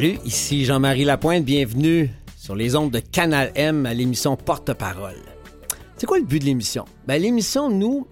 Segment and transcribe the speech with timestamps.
[0.00, 5.22] Salut, ici Jean-Marie Lapointe, bienvenue sur les ondes de Canal M à l'émission Porte-Parole.
[5.98, 6.86] C'est quoi le but de l'émission?
[7.06, 8.06] Ben, l'émission, nous,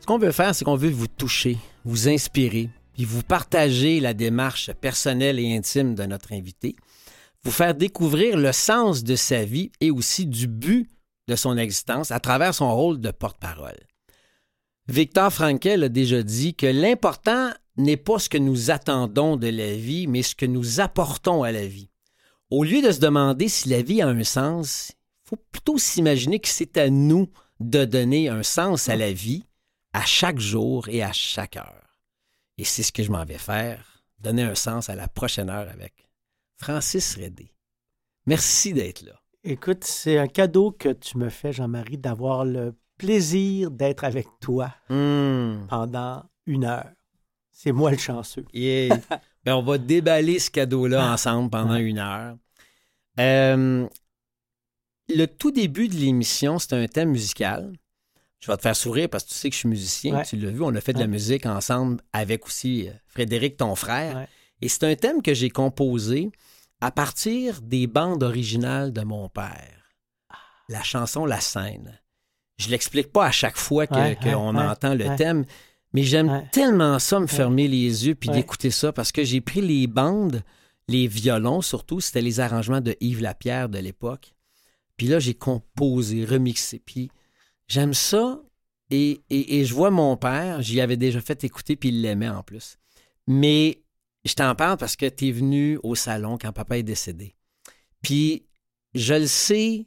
[0.00, 4.12] ce qu'on veut faire, c'est qu'on veut vous toucher, vous inspirer, puis vous partager la
[4.12, 6.74] démarche personnelle et intime de notre invité,
[7.44, 10.90] vous faire découvrir le sens de sa vie et aussi du but
[11.28, 13.78] de son existence à travers son rôle de porte-parole.
[14.88, 19.74] Victor Frankel a déjà dit que l'important n'est pas ce que nous attendons de la
[19.74, 21.90] vie, mais ce que nous apportons à la vie.
[22.50, 24.92] Au lieu de se demander si la vie a un sens,
[25.24, 27.28] il faut plutôt s'imaginer que c'est à nous
[27.60, 29.44] de donner un sens à la vie
[29.92, 31.98] à chaque jour et à chaque heure.
[32.58, 35.68] Et c'est ce que je m'en vais faire, donner un sens à la prochaine heure
[35.70, 36.08] avec
[36.56, 37.52] Francis Redé.
[38.26, 39.20] Merci d'être là.
[39.42, 44.74] Écoute, c'est un cadeau que tu me fais, Jean-Marie, d'avoir le plaisir d'être avec toi
[44.88, 45.66] Hmm.
[45.68, 46.90] pendant une heure.
[47.56, 48.44] C'est moi le chanceux.
[48.52, 48.98] Yeah.
[49.44, 52.36] Ben, on va déballer ce cadeau-là ensemble pendant une heure.
[53.20, 53.86] Euh,
[55.14, 57.70] le tout début de l'émission, c'est un thème musical.
[58.40, 60.16] Je vais te faire sourire parce que tu sais que je suis musicien.
[60.16, 60.24] Ouais.
[60.24, 61.10] Tu l'as vu, on a fait de la Ouais.
[61.10, 64.16] musique ensemble avec aussi euh, Frédéric, ton frère.
[64.16, 64.28] Ouais.
[64.62, 66.30] Et c'est un thème que j'ai composé
[66.80, 69.92] à partir des bandes originales de mon père.
[70.70, 72.00] La chanson La scène.
[72.56, 75.44] Je l'explique pas à chaque fois qu'on entend le thème,
[75.94, 76.46] mais j'aime Ouais.
[76.52, 78.36] tellement ça, me fermer les yeux puis Ouais.
[78.36, 80.42] d'écouter ça parce que j'ai pris les bandes,
[80.88, 84.34] les violons surtout, c'était les arrangements de Yves Lapierre de l'époque.
[84.98, 86.82] Puis là, j'ai composé, remixé.
[86.84, 87.10] Puis
[87.68, 88.40] j'aime ça
[88.90, 92.28] et, et- et je vois mon père, j'y avais déjà fait écouter puis il l'aimait
[92.28, 92.76] en plus.
[93.26, 93.82] Mais
[94.26, 97.34] je t'en parle parce que tu es venu au salon quand papa est décédé.
[98.02, 98.44] Puis
[98.94, 99.86] je le sais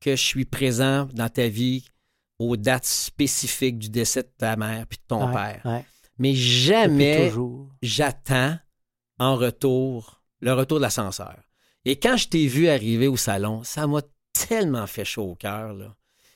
[0.00, 1.84] que je suis présent dans ta vie
[2.38, 5.60] aux dates spécifiques du décès de ta mère puis de ton Ouais, père.
[5.64, 5.84] ouais.
[6.18, 7.32] Mais jamais
[7.82, 8.56] j'attends
[9.18, 11.36] en retour le retour de l'ascenseur.
[11.84, 14.00] Et quand je t'ai vu arriver au salon, ça m'a
[14.32, 15.74] tellement fait chaud au cœur.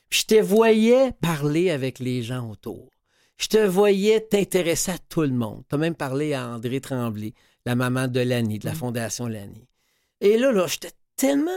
[0.09, 2.89] je te voyais parler avec les gens autour.
[3.37, 5.63] Je te voyais t'intéresser à tout le monde.
[5.67, 7.33] Tu as même parlé à André Tremblay,
[7.65, 9.67] la maman de Lani, de la Fondation Lani.
[10.19, 11.51] Et là, là, j'étais tellement.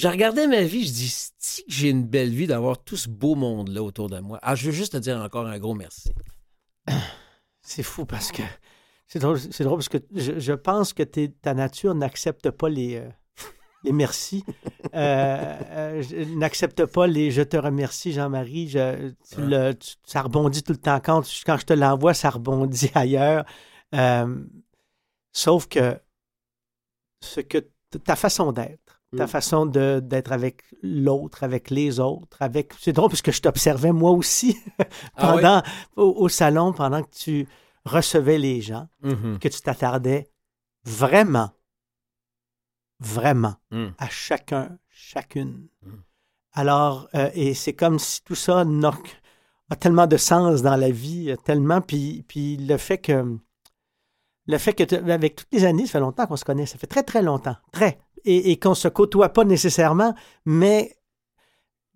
[0.00, 3.06] Je regardais ma vie, je dis, si que j'ai une belle vie d'avoir tout ce
[3.06, 4.38] beau monde-là autour de moi.
[4.40, 6.10] Ah, je veux juste te dire encore un gros merci.
[7.60, 8.40] C'est fou parce que.
[9.08, 12.94] C'est drôle, c'est drôle parce que je, je pense que ta nature n'accepte pas les,
[12.96, 13.10] euh,
[13.84, 14.42] les merci.
[14.94, 16.02] Euh, euh,
[16.36, 18.68] n'accepte pas les je te remercie, Jean-Marie.
[18.70, 21.00] Je- tu le- tu- ça rebondit tout le temps.
[21.00, 23.44] Quand, tu- quand je te l'envoie, ça rebondit ailleurs.
[25.32, 26.00] Sauf que
[27.20, 27.58] ce que
[28.04, 29.28] ta façon d'être, ta Mm.
[29.28, 32.72] façon de- d'être avec l'autre, avec les autres, avec.
[32.78, 34.56] C'est drôle parce que je t'observais moi aussi
[35.16, 35.42] Ah oui?
[35.42, 35.62] pendant
[35.96, 37.48] au, au salon pendant que tu
[37.84, 39.38] recevais les gens, Mhm.
[39.38, 40.30] que tu t'attardais
[40.84, 41.50] vraiment,
[43.00, 43.88] vraiment Mm.
[43.98, 45.66] à chacun, chacune.
[45.82, 45.90] Mm.
[46.52, 48.92] Alors, euh, et c'est comme si tout ça n'a
[49.70, 53.38] a tellement de sens dans la vie, euh, tellement, puis, puis le fait que,
[54.46, 56.76] le fait que, tu- avec toutes les années, ça fait longtemps qu'on se connaît, ça
[56.76, 60.14] fait très, très longtemps, très, et, et qu'on se côtoie pas nécessairement,
[60.44, 60.96] mais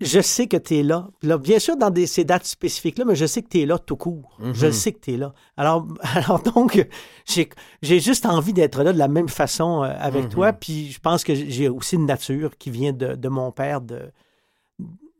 [0.01, 1.09] je sais que tu es là.
[1.23, 1.39] là.
[1.39, 3.97] Bien sûr, dans des, ces dates spécifiques-là, mais je sais que tu es là tout
[3.97, 4.37] court.
[4.41, 4.53] Mhm.
[4.55, 5.33] Je le sais que tu es là.
[5.57, 6.87] Alors, alors donc,
[7.27, 10.31] j'ai juste envie d'être là de la même façon euh, avec Mhm.
[10.31, 10.53] toi.
[10.53, 13.81] Puis je pense que j'ai aussi une nature qui vient de, de mon père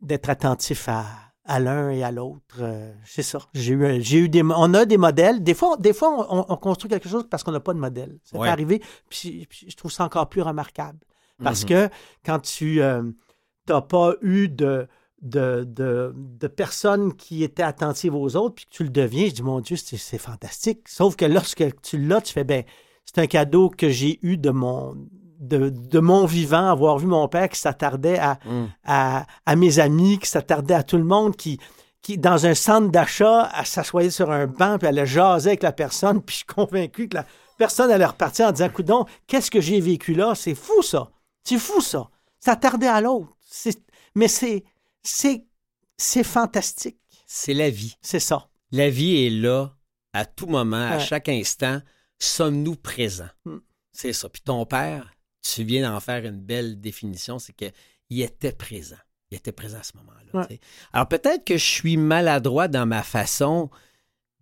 [0.03, 1.05] d'être attentif à,
[1.45, 2.57] à l'un et à l'autre.
[2.61, 3.39] Euh, c'est ça.
[3.55, 5.43] J'ai eu, un- j'ai eu des, on a des modèles.
[5.43, 8.19] Des fois, des fois on, on construit quelque chose parce qu'on n'a pas de modèle.
[8.25, 8.47] Ça Ouais.
[8.47, 8.83] peut arriver.
[9.11, 10.99] Puis, puis je trouve ça encore plus remarquable.
[11.43, 11.69] Parce Mhm.
[11.69, 11.89] que
[12.25, 14.87] quand tu n'as pas eu de,
[15.23, 19.33] de, de, de personnes qui étaient attentives aux autres, puis que tu le deviens, je
[19.33, 20.89] dis, mon Dieu, c'est c'est fantastique.
[20.89, 22.63] Sauf que lorsque tu l'as, tu fais, ben,
[23.05, 24.95] c'est un cadeau que j'ai eu de mon,
[25.47, 28.67] de, de mon vivant, avoir vu mon père qui s'attardait à, Mm.
[28.85, 31.59] à, à mes amis, qui s'attardait à tout le monde, qui,
[32.03, 36.21] qui dans un centre d'achat, s'assoyait sur un banc, puis allait jaser avec la personne,
[36.27, 37.27] puis je suis convaincu que la
[37.59, 40.35] personne allait repartir en disant, coudon, qu'est-ce que j'ai vécu là?
[40.35, 41.11] C'est fou, ça.
[41.45, 42.09] C'est fou, ça.
[42.41, 43.29] S'attarder à l'autre.
[43.49, 43.81] C'est-
[44.15, 44.65] Mais c'est,
[45.03, 45.45] c'est,
[45.97, 46.99] c'est fantastique.
[47.27, 47.97] C'est la vie.
[48.03, 48.49] C'est ça.
[48.73, 49.73] La vie est là
[50.13, 51.81] à tout moment, à chaque instant.
[52.19, 53.29] Sommes-nous présents?
[53.45, 53.57] Mm.
[53.93, 54.29] C'est ça.
[54.29, 55.13] Puis ton père,
[55.45, 58.97] tu viens d'en faire une belle définition, c'est qu'il était présent.
[59.31, 60.47] Il était présent à ce moment-là.
[60.49, 60.61] Ouais.
[60.93, 63.71] Alors peut-être que je suis maladroit dans ma façon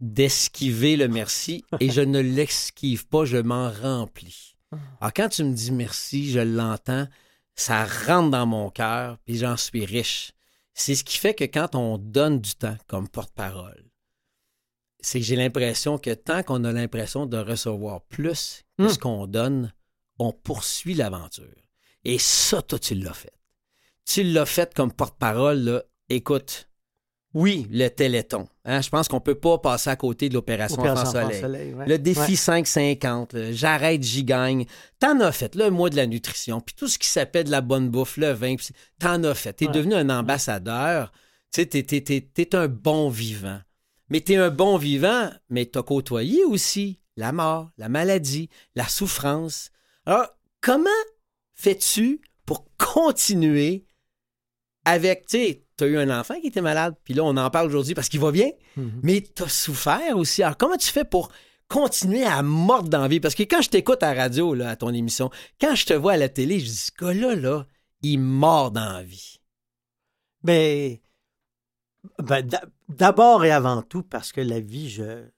[0.00, 4.56] d'esquiver le merci et je ne l'esquive pas, je m'en remplis.
[5.00, 7.06] Alors quand tu me dis merci, je l'entends,
[7.54, 10.32] ça rentre dans mon cœur, puis j'en suis riche.
[10.74, 13.84] C'est ce qui fait que quand on donne du temps comme porte-parole,
[15.00, 18.88] c'est que j'ai l'impression que tant qu'on a l'impression de recevoir plus que Mm.
[18.88, 19.72] ce qu'on donne,
[20.22, 21.44] on poursuit l'aventure.
[22.04, 23.32] Et ça, toi, tu l'as fait.
[24.04, 25.82] Tu l'as fait comme porte-parole, là.
[26.08, 26.68] Écoute,
[27.34, 28.46] oui, le Téléthon.
[28.64, 31.40] Hein, je pense qu'on peut pas passer à côté de l'opération Opération Enfant Soleil.
[31.40, 31.86] Soleil, ouais.
[31.86, 32.36] Le défi Ouais.
[32.36, 34.66] 550, le j'arrête, j'y gagne.
[34.98, 37.60] T'en as fait, le mois de la nutrition, puis tout ce qui s'appelle de la
[37.62, 38.56] bonne bouffe, le vin,
[38.98, 39.54] t'en as fait.
[39.54, 39.72] T'es Ouais.
[39.72, 41.10] devenu un ambassadeur.
[41.52, 43.60] Tu sais, t'es, t'es- t'es- t'es un bon vivant.
[44.08, 49.70] Mais t'es un bon vivant, mais t'as côtoyé aussi la mort, la maladie, la souffrance.
[50.06, 50.28] Alors,
[50.60, 50.88] comment
[51.54, 53.86] fais-tu pour continuer
[54.84, 57.68] avec, tu sais, t'as eu un enfant qui était malade, puis là, on en parle
[57.68, 59.00] aujourd'hui parce qu'il va bien, Mhm.
[59.04, 60.42] mais t'as souffert aussi.
[60.42, 61.30] Alors, comment tu fais pour
[61.68, 63.20] continuer à mordre dans la vie?
[63.20, 65.94] Parce que quand je t'écoute à la radio, là, à ton émission, quand je te
[65.94, 67.66] vois à la télé, je dis, ce gars-là, là,
[68.02, 69.38] il mord dans la vie.
[70.42, 70.98] Ben,
[72.18, 75.28] ben, d'a- d'abord et avant tout, parce que la vie, je,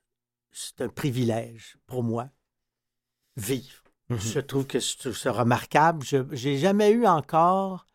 [0.52, 2.31] c'est un privilège pour moi.
[3.37, 3.83] Vivre.
[4.10, 6.04] Je trouve que c'est c'est remarquable.
[6.04, 7.86] Je n'ai jamais eu encore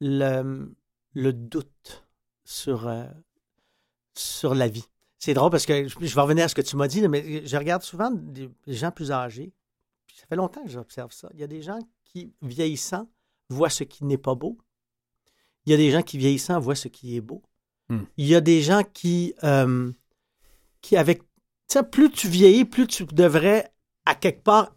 [0.00, 0.74] le,
[1.14, 2.06] le doute
[2.44, 3.04] sur, euh,
[4.14, 4.88] sur la vie.
[5.18, 7.46] C'est drôle parce que je, je vais revenir à ce que tu m'as dit, mais
[7.46, 9.52] je regarde souvent des, gens plus âgés.
[10.14, 11.28] Ça fait longtemps que j'observe ça.
[11.34, 13.08] Il y a des gens qui, vieillissant,
[13.50, 14.58] voient ce qui n'est pas beau.
[15.66, 17.42] Il y a des gens qui, vieillissant, voient ce qui est beau.
[17.88, 18.04] Hmm.
[18.16, 19.92] Il y a des gens qui, euh,
[20.80, 21.22] qui avec...
[21.22, 23.70] Tu sais, plus tu vieillis, plus tu devrais,
[24.06, 24.74] à quelque part,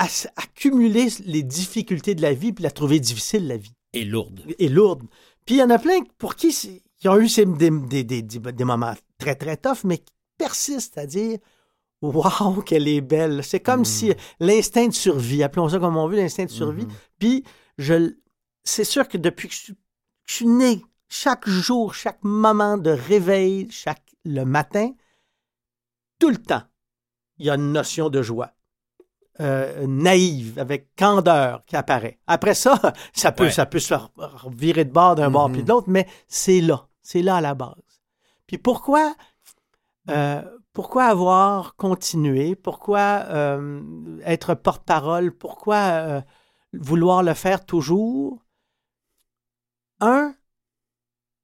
[0.00, 4.40] as- accumuler les difficultés de la vie puis la trouver difficile, la vie Et lourde.
[4.58, 5.02] et lourde.
[5.46, 6.50] Puis il y en a plein pour qui
[6.98, 11.38] qui ont eu ces- des, moments très, très tough, mais qui persistent à dire
[12.02, 13.44] Waouh, qu'elle est belle.
[13.44, 13.84] C'est comme Mm.
[13.84, 16.86] si l'instinct de survie, appelons ça comme on veut, l'instinct de survie.
[16.86, 16.92] Mhm.
[17.18, 17.44] Puis
[17.78, 18.14] je
[18.64, 19.78] c'est sûr que depuis que je, que
[20.26, 24.92] je suis né, chaque jour, chaque moment de réveil, chaque le matin,
[26.18, 26.62] tout le temps,
[27.38, 28.52] il y a une notion de joie.
[29.40, 32.20] Euh, naïve, avec candeur qui apparaît.
[32.26, 32.80] Après ça,
[33.12, 33.50] ça peut, Ouais.
[33.50, 36.60] ça peut se re- re- virer de bord d'un bord puis de l'autre, mais c'est
[36.60, 36.88] là.
[37.02, 37.74] C'est là à la base.
[38.46, 39.14] Puis pourquoi,
[40.10, 40.42] euh,
[40.72, 42.54] pourquoi avoir continué?
[42.54, 45.32] Pourquoi euh, être porte-parole?
[45.36, 46.22] Pourquoi
[46.72, 48.44] vouloir le faire toujours?
[50.00, 50.34] Un,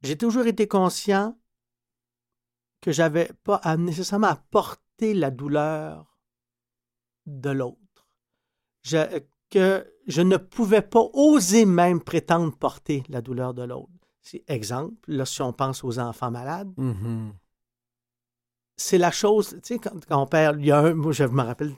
[0.02, 1.36] j'ai toujours été conscient
[2.80, 6.16] que j'avais pas à, nécessairement à porter la douleur
[7.26, 7.78] de l'autre.
[8.88, 13.90] Je- que je ne pouvais pas oser même prétendre porter la douleur de l'autre.
[14.22, 17.32] C'est exemple, là, si on pense aux enfants malades, Mhm.
[18.76, 21.24] c'est la chose, tu sais, quand, quand on perd, il y a un mot, je
[21.24, 21.74] me rappelle,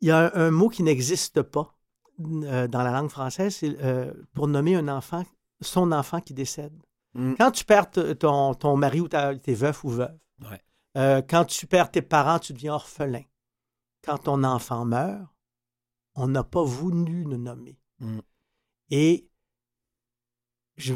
[0.00, 1.74] il y a un, un mot qui n'existe pas
[2.20, 5.24] euh, dans la langue française, c'est euh, pour nommer un enfant,
[5.60, 6.76] son enfant qui décède.
[7.14, 7.34] Mm.
[7.38, 10.16] Quand tu perds ton, ton mari ou t'es veuf ou veuve,
[10.50, 10.60] Ouais.
[10.96, 13.22] euh, quand tu perds tes parents, tu deviens orphelin.
[14.04, 15.22] Quand ton enfant meurt,
[16.18, 17.78] on n'a pas voulu le nommer.
[18.00, 18.18] Mm.
[18.90, 19.28] Et
[20.76, 20.94] je,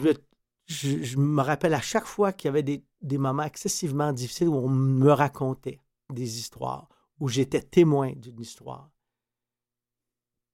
[0.66, 4.48] je, je me rappelle à chaque fois qu'il y avait des, des moments excessivement difficiles
[4.48, 5.80] où on me racontait
[6.12, 6.88] des histoires,
[7.20, 8.90] où j'étais témoin d'une histoire.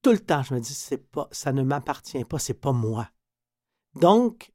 [0.03, 3.11] Tout le temps, je me dis, c'est pas, ça ne m'appartient pas, c'est pas moi.
[3.95, 4.53] Donc,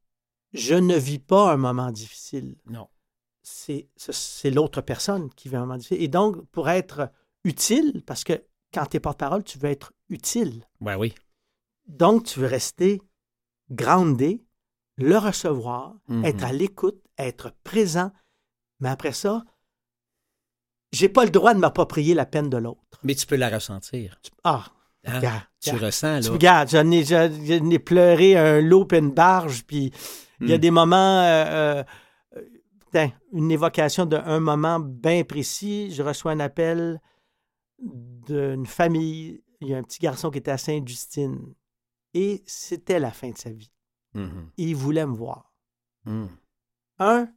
[0.52, 2.56] je ne vis pas un moment difficile.
[2.66, 2.88] Non.
[3.42, 6.02] C'est, ce- c'est l'autre personne qui vit un moment difficile.
[6.02, 7.10] Et donc, pour être
[7.42, 10.66] utile, parce que quand tu es porte-parole, tu veux être utile.
[10.80, 11.14] Ben oui.
[11.86, 13.00] Donc, tu veux rester
[13.70, 14.44] groundé,
[14.96, 16.24] le recevoir, Mhm.
[16.24, 18.12] être à l'écoute, être présent.
[18.80, 19.44] Mais après ça,
[20.92, 23.00] j'ai pas le droit de m'approprier la peine de l'autre.
[23.02, 24.18] Mais tu peux la ressentir.
[24.44, 24.66] Ah,
[25.06, 25.16] hein?
[25.18, 25.84] regarde, Tu regarde.
[25.86, 26.32] ressens, Tu là.
[26.32, 29.92] regardes, j'en ai, j'en j'en ai pleuré un lot et une barge, puis
[30.40, 30.60] il y a Mm.
[30.60, 31.82] des moments, euh,
[32.36, 32.42] euh,
[32.80, 35.90] putain, une évocation d'un moment bien précis.
[35.92, 37.00] Je reçois un appel
[37.78, 39.42] d'une famille.
[39.60, 41.54] Il y a un petit garçon qui était à Sainte-Justine.
[42.12, 43.72] Et c'était la fin de sa vie.
[44.14, 44.50] Mhm.
[44.58, 45.52] Et il voulait me voir.
[46.04, 46.26] Mm.
[46.98, 47.32] Un,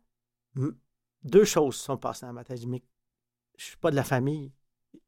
[1.23, 2.57] deux choses sont passées dans ma tête.
[2.57, 2.83] Je dis, mais
[3.57, 4.51] je suis pas de la famille.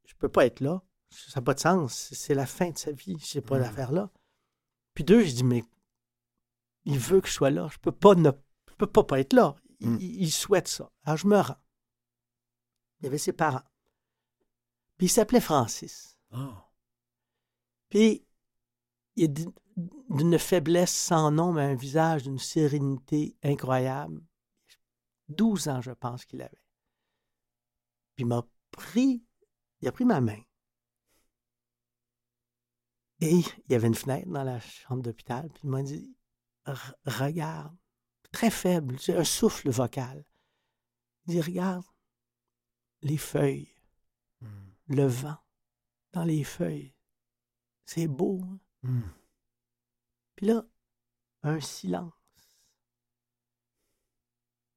[0.06, 0.82] Je peux pas être là.
[1.10, 2.10] Ça n'a pas de sens.
[2.12, 3.16] C'est la fin de sa vie.
[3.20, 3.62] Je sais pas Mhm.
[3.62, 4.10] l'affaire là.
[4.94, 5.62] Puis deux, je dis, mais
[6.84, 7.68] il veut que je sois là.
[7.72, 8.30] Je peux pas ne
[8.68, 9.54] je peux pas, pas être là.
[9.80, 10.90] Il, il- il souhaite ça.
[11.04, 11.56] Alors je me rends.
[13.00, 13.62] Il y avait ses parents.
[14.98, 16.18] Puis il s'appelait Francis.
[16.32, 16.52] Oh.
[17.90, 18.24] Puis,
[19.16, 19.28] il est
[20.08, 24.22] d'une- faiblesse sans nom, mais un visage d'une sérénité incroyable.
[25.28, 26.50] 12 ans, je pense qu'il avait.
[28.16, 28.42] Puis il m'a
[28.72, 29.22] pris,
[29.80, 30.40] il a pris ma main.
[33.20, 36.14] Et il y avait une fenêtre dans la chambre d'hôpital, puis il m'a dit
[36.66, 37.76] Re- Regarde,
[38.32, 40.24] très faible, c'est un souffle vocal.
[41.26, 41.84] Il dit Regarde
[43.02, 43.74] les feuilles,
[44.40, 44.46] Mm.
[44.88, 45.36] le vent
[46.12, 46.94] dans les feuilles.
[47.92, 48.40] C'est beau.
[48.44, 48.58] hein?
[48.84, 49.10] Hmm.
[50.36, 50.64] Puis là,
[51.42, 52.12] un silence.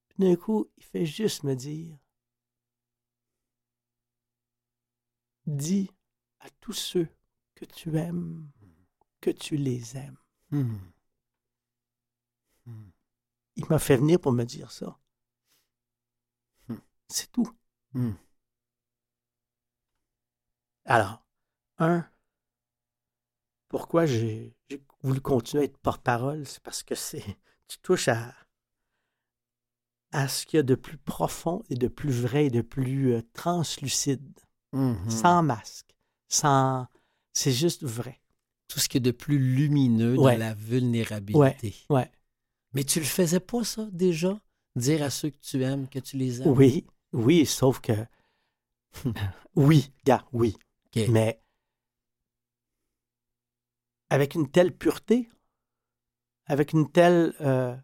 [0.07, 1.95] Puis d'un coup, il fait juste me dire
[5.45, 5.91] Dis
[6.39, 7.07] à tous ceux
[7.53, 8.49] que tu aimes
[9.21, 10.17] que tu les aimes.
[10.49, 10.79] Hmm.
[13.55, 14.99] Il m'a fait venir pour me dire ça.
[16.67, 16.79] Hmm.
[17.09, 17.55] C'est tout.
[17.93, 18.13] Hmm.
[20.85, 21.23] Alors,
[21.77, 22.09] un,
[23.73, 24.55] pourquoi j'ai
[25.01, 27.23] voulu continuer à être porte-parole, c'est parce que c'est
[27.67, 28.31] tu touches à,
[30.11, 33.13] à ce qu'il y a de plus profond et de plus vrai et de plus
[33.13, 34.39] euh, translucide,
[34.73, 35.09] Mhm.
[35.09, 35.95] sans masque,
[36.29, 36.85] sans...
[37.33, 38.21] C'est juste vrai.
[38.67, 40.33] Tout ce qui est de plus lumineux Ouais.
[40.33, 41.75] dans la vulnérabilité.
[41.89, 42.11] Ouais.
[42.73, 44.39] Mais tu le faisais pas, ça, déjà?
[44.75, 46.49] Dire à ceux que tu aimes que tu les aimes?
[46.49, 47.93] Oui, oui, sauf que...
[49.55, 50.55] oui, gars, oui.
[51.09, 51.42] Mais
[54.13, 55.27] avec une telle pureté,
[56.45, 57.75] avec une telle, euh,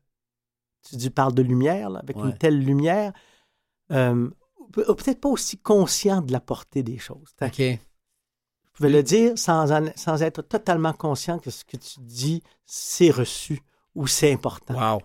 [0.99, 2.23] tu parles de lumière, là, avec Ouais.
[2.29, 3.13] une telle lumière,
[3.91, 4.29] euh,
[4.71, 7.33] pe- peut-être pas aussi conscient de la portée des choses.
[7.41, 7.57] OK.
[7.57, 7.77] Je
[8.73, 13.09] pouvais le dire sans, en- sans être totalement conscient que ce que tu dis, c'est
[13.09, 13.61] reçu
[13.95, 14.75] ou c'est important.
[14.95, 15.01] Wow.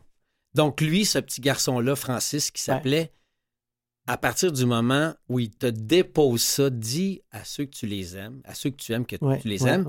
[0.53, 3.13] Donc, lui, ce petit garçon-là, Francis, qui s'appelait,
[4.07, 8.15] à partir du moment où il te dépose ça, dis à ceux que tu les
[8.15, 9.87] aimes, à ceux que tu aimes que Ouais, tu les aimes.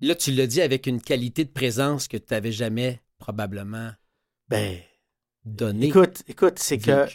[0.00, 3.90] Là, tu l'as dit avec une qualité de présence que tu n'avais jamais probablement
[4.48, 4.78] Ben,
[5.44, 5.88] donnée.
[5.88, 7.06] écoute, écoute, c'est que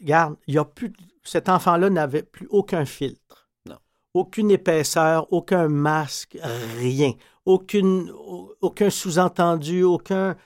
[0.00, 0.92] regarde, il y a plus,
[1.22, 3.50] cet enfant-là n'avait plus aucun filtre.
[3.66, 3.78] Non.
[4.14, 6.38] Aucune épaisseur, aucun masque,
[6.78, 7.12] rien.
[7.44, 10.36] Aucune, au- aucun sous-entendu, aucun.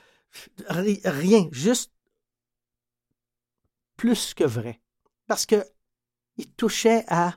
[0.68, 1.48] ri- Rien.
[1.52, 1.92] Juste
[3.96, 4.80] plus que vrai.
[5.26, 5.64] Parce que
[6.36, 7.34] il touchait à.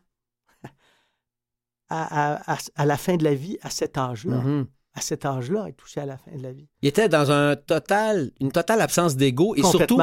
[1.90, 4.38] À, à- à- la fin de la vie, à cet âge-là.
[4.42, 4.68] Mhm.
[4.94, 6.68] À cet âge-là, il touchait à la fin de la vie.
[6.82, 9.98] Il était dans un total, une totale absence d'ego et surtout,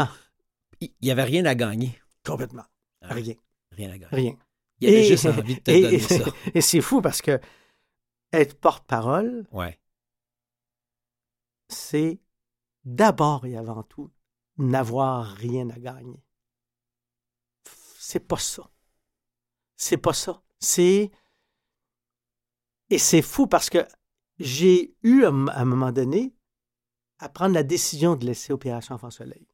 [0.80, 1.98] il n'y avait rien à gagner.
[2.24, 2.64] Complètement.
[3.02, 3.12] Ah.
[3.12, 3.34] Rien.
[3.72, 4.06] Rien à gagner.
[4.12, 4.36] Rien.
[4.80, 6.24] Il avait Et- juste envie de te et- donner et- ça.
[6.54, 7.38] Et c'est fou parce que
[8.32, 9.78] être porte-parole, Ouais.
[11.68, 12.20] c'est
[12.84, 14.10] d'abord et avant tout
[14.58, 16.22] n'avoir rien à gagner.
[17.98, 18.70] C'est pas ça.
[19.76, 20.42] C'est pas ça.
[20.60, 21.10] C'est.
[22.94, 23.84] Et c'est fou parce que
[24.38, 26.32] j'ai eu à un à un moment donné
[27.18, 29.48] à prendre la décision de laisser Opération Enfant Soleil.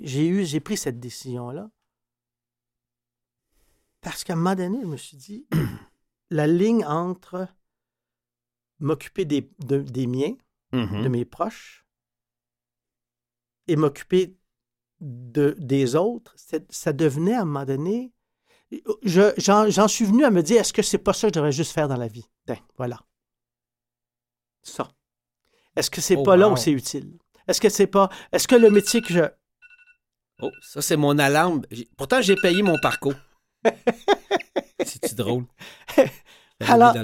[0.00, 1.70] J'ai eu, j'ai pris cette décision-là
[4.00, 5.46] parce qu'à un moment donné, je me suis dit,
[6.30, 7.46] la ligne entre
[8.80, 10.34] m'occuper des, de- des miens,
[10.72, 11.02] Mhm.
[11.04, 11.86] de mes proches,
[13.68, 14.34] et m'occuper
[15.00, 16.34] de, des autres,
[16.68, 18.12] ça devenait à un moment donné.
[19.02, 19.32] Je-
[19.70, 21.72] J'en suis venu à me dire est-ce que c'est pas ça que je devrais juste
[21.72, 22.26] faire dans la vie?
[22.46, 22.98] Tiens, voilà.
[24.62, 24.90] Ça.
[25.76, 27.18] Est-ce que c'est Oh, pas là où c'est utile?
[27.48, 28.08] Est-ce que c'est pas.
[28.32, 29.22] Est-ce que le métier que je.
[30.40, 31.62] Oh, ça, c'est mon alarme.
[31.96, 33.14] Pourtant, j'ai payé mon parcours.
[34.84, 35.44] C'est-tu drôle?
[36.60, 36.94] Alors-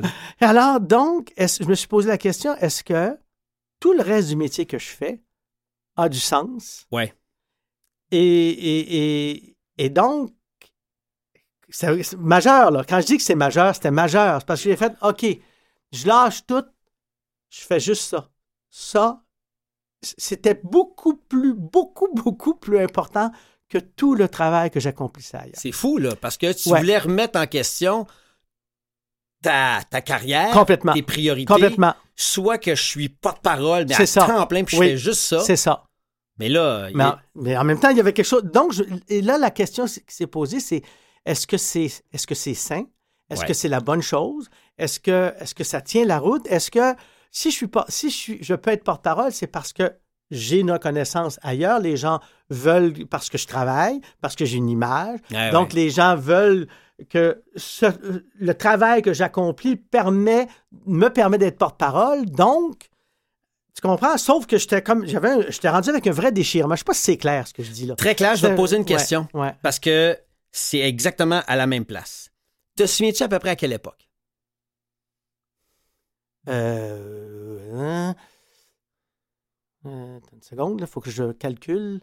[0.41, 3.19] Alors, donc, je me suis posé la question est-ce que
[3.81, 5.23] tout le reste du métier que je fais
[5.97, 6.87] a du sens?
[6.93, 7.13] Ouais.
[8.11, 10.33] Et, et, et, et donc,
[11.71, 12.85] c'est majeur, là.
[12.89, 14.41] Quand je dis que c'est majeur, c'était majeur.
[14.41, 15.27] C'est parce que j'ai fait, OK,
[15.93, 16.65] je lâche tout,
[17.51, 18.29] je fais juste ça.
[18.71, 19.23] Ça,
[20.03, 23.31] c'était beaucoup plus, beaucoup, beaucoup plus important
[23.69, 25.55] que tout le travail que j'accomplissais ailleurs.
[25.59, 26.79] C'est fou, là, parce que tu Ouais.
[26.81, 28.07] voulais remettre en question
[29.43, 30.93] ta, ta carrière, Complètement.
[30.95, 31.53] tes priorités.
[31.53, 31.95] Complètement.
[32.17, 34.27] Soit que je suis porte-parole, mais à ça.
[34.27, 34.89] temps plein, puis je Oui.
[34.91, 35.41] fais juste ça.
[35.41, 35.85] C'est ça.
[36.39, 38.43] Mais là, il- Mais en, mais en même temps, il y avait quelque chose.
[38.45, 40.83] Donc, je- et là, la question qui s'est posée, c'est
[41.31, 42.85] est-ce que c'est est-ce que c'est sain?
[43.31, 43.47] Est-ce Ouais.
[43.49, 44.49] que c'est la bonne chose?
[44.79, 46.47] Est-ce que, est que ça tient la route?
[46.47, 46.95] Est-ce que
[47.31, 49.93] si je suis pas, si je suis, je peux être porte-parole, c'est parce que
[50.31, 51.79] j'ai une reconnaissance ailleurs.
[51.81, 52.21] Les gens
[52.51, 55.19] veulent parce que je travaille, parce que j'ai une image.
[55.31, 55.75] Ouais, Donc, ouais.
[55.77, 56.69] les gens veulent
[57.11, 60.49] que ce- le travail que j'accomplis permet,
[60.87, 62.27] me permet d'être porte-parole.
[62.27, 62.89] Donc,
[63.75, 64.17] tu comprends?
[64.19, 66.75] Sauf que j'étais comme, j'avais, j'étais rendu avec un vrai déchirement.
[66.75, 67.95] Je sais pas si c'est clair ce que je dis là.
[67.95, 69.29] Très clair, je vais te poser une Ouais, question.
[69.35, 69.55] Ouais.
[69.63, 70.19] Parce que
[70.53, 72.31] c'est exactement à la même place.
[72.77, 74.09] Te souviens-tu à peu près à quelle époque?
[76.49, 78.15] Euh, hein?
[79.87, 82.01] Euh, une seconde, il faut que je calcule.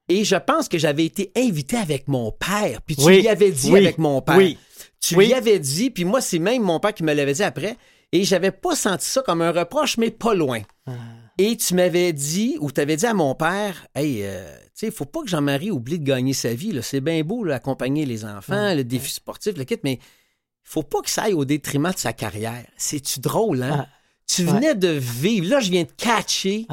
[0.09, 3.51] Et je pense que j'avais été invité avec mon père, puis tu Oui, lui avais
[3.51, 4.37] dit oui, avec mon père.
[4.37, 4.57] oui,
[5.01, 7.77] Tu lui avais dit, puis moi, c'est même mon père qui me l'avait dit après,
[8.11, 10.61] et j'avais pas senti ça comme un reproche, mais pas loin.
[10.85, 10.91] Ah.
[11.39, 14.91] Et tu m'avais dit, ou tu avais dit à mon père, hey, euh, tu sais,
[14.91, 16.77] faut pas que Jean-Marie oublie de gagner sa vie.
[16.81, 19.99] C'est bien beau, là, accompagner les enfants, le défi sportif, le kit, mais
[20.63, 22.65] faut pas que ça aille au détriment de sa carrière.
[22.75, 23.85] C'est-tu drôle, hein?
[23.85, 23.87] Ah.
[24.25, 24.51] Tu Ouais.
[24.51, 25.49] venais de vivre.
[25.49, 26.65] Là, je viens de catcher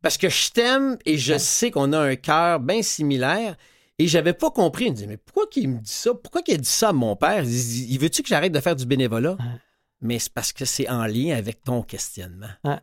[0.00, 3.56] parce que je t'aime et je sais qu'on a un cœur bien similaire.
[3.98, 4.86] Et j'avais pas compris.
[4.86, 6.14] Il me dit, mais pourquoi qu'il me dit ça?
[6.14, 7.44] Pourquoi qu'il a dit ça à mon père?
[7.44, 9.36] Il veut-tu que j'arrête de faire du bénévolat?
[10.04, 12.50] Mais c'est parce que c'est en lien avec ton questionnement.
[12.62, 12.78] Ouais.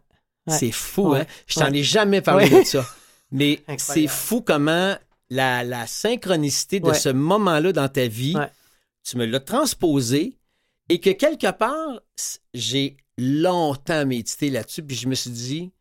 [0.47, 0.57] Ouais.
[0.57, 1.21] C'est fou, Ouais.
[1.21, 1.25] hein?
[1.47, 2.85] Je t'en ai jamais parlé de ça.
[3.31, 4.97] Mais c'est fou comment
[5.29, 8.35] la, la synchronicité de ce moment-là dans ta vie,
[9.03, 10.37] tu me l'as transposé
[10.89, 12.01] et que quelque part,
[12.53, 15.71] j'ai longtemps médité là-dessus, puis je me suis dit,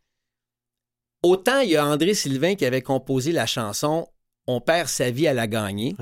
[1.24, 4.06] autant il y a André Sylvain qui avait composé la chanson
[4.46, 5.96] On perd sa vie à la gagner.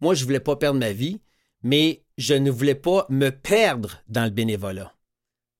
[0.00, 1.20] Moi, je voulais pas perdre ma vie,
[1.62, 4.94] mais je ne voulais pas me perdre dans le bénévolat.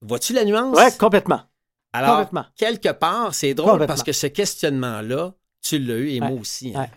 [0.03, 0.77] Vois-tu la nuance?
[0.77, 1.43] Ouais, complètement.
[1.93, 2.47] Alors, complètement.
[2.57, 6.29] quelque part, c'est drôle parce que ce questionnement-là, tu l'as eu et Ouais.
[6.31, 6.73] moi aussi.
[6.75, 6.81] hein.
[6.83, 6.91] Ouais.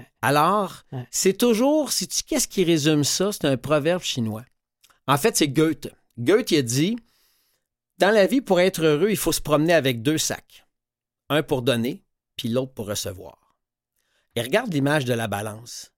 [0.00, 0.06] Ouais.
[0.22, 3.30] Alors, c'est toujours, si tu qu'est-ce qui résume ça?
[3.32, 4.44] C'est un proverbe chinois.
[5.06, 5.88] En fait, c'est Goethe.
[6.18, 6.96] Goethe, il a dit
[7.98, 10.66] Dans la vie, pour être heureux, il faut se promener avec deux sacs.
[11.28, 12.02] Un pour donner,
[12.36, 13.54] puis l'autre pour recevoir.
[14.34, 15.91] Et regarde l'image de la balance.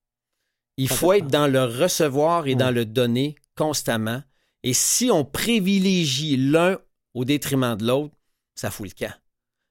[0.77, 4.23] Il faut être dans le recevoir et dans le donner constamment.
[4.63, 6.79] Et si on privilégie l'un
[7.15, 8.15] au détriment de l'autre,
[8.55, 9.15] ça fout le camp.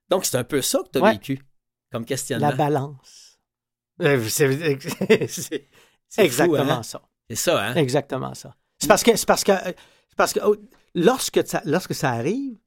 [0.09, 1.13] Donc, c'est un peu ça que tu as Ouais.
[1.13, 1.39] vécu
[1.91, 2.49] comme questionnement.
[2.49, 3.39] La balance.
[4.01, 5.69] Euh, C'est c'est- c'est
[6.09, 6.83] C'est exactement fou, hein?
[6.83, 7.01] ça.
[7.29, 7.75] C'est ça, hein?
[7.75, 8.55] Exactement ça.
[8.79, 10.55] C'est parce que c'est parce que c'est parce que oh,
[10.93, 12.57] lorsque ça, lorsque ça arrive,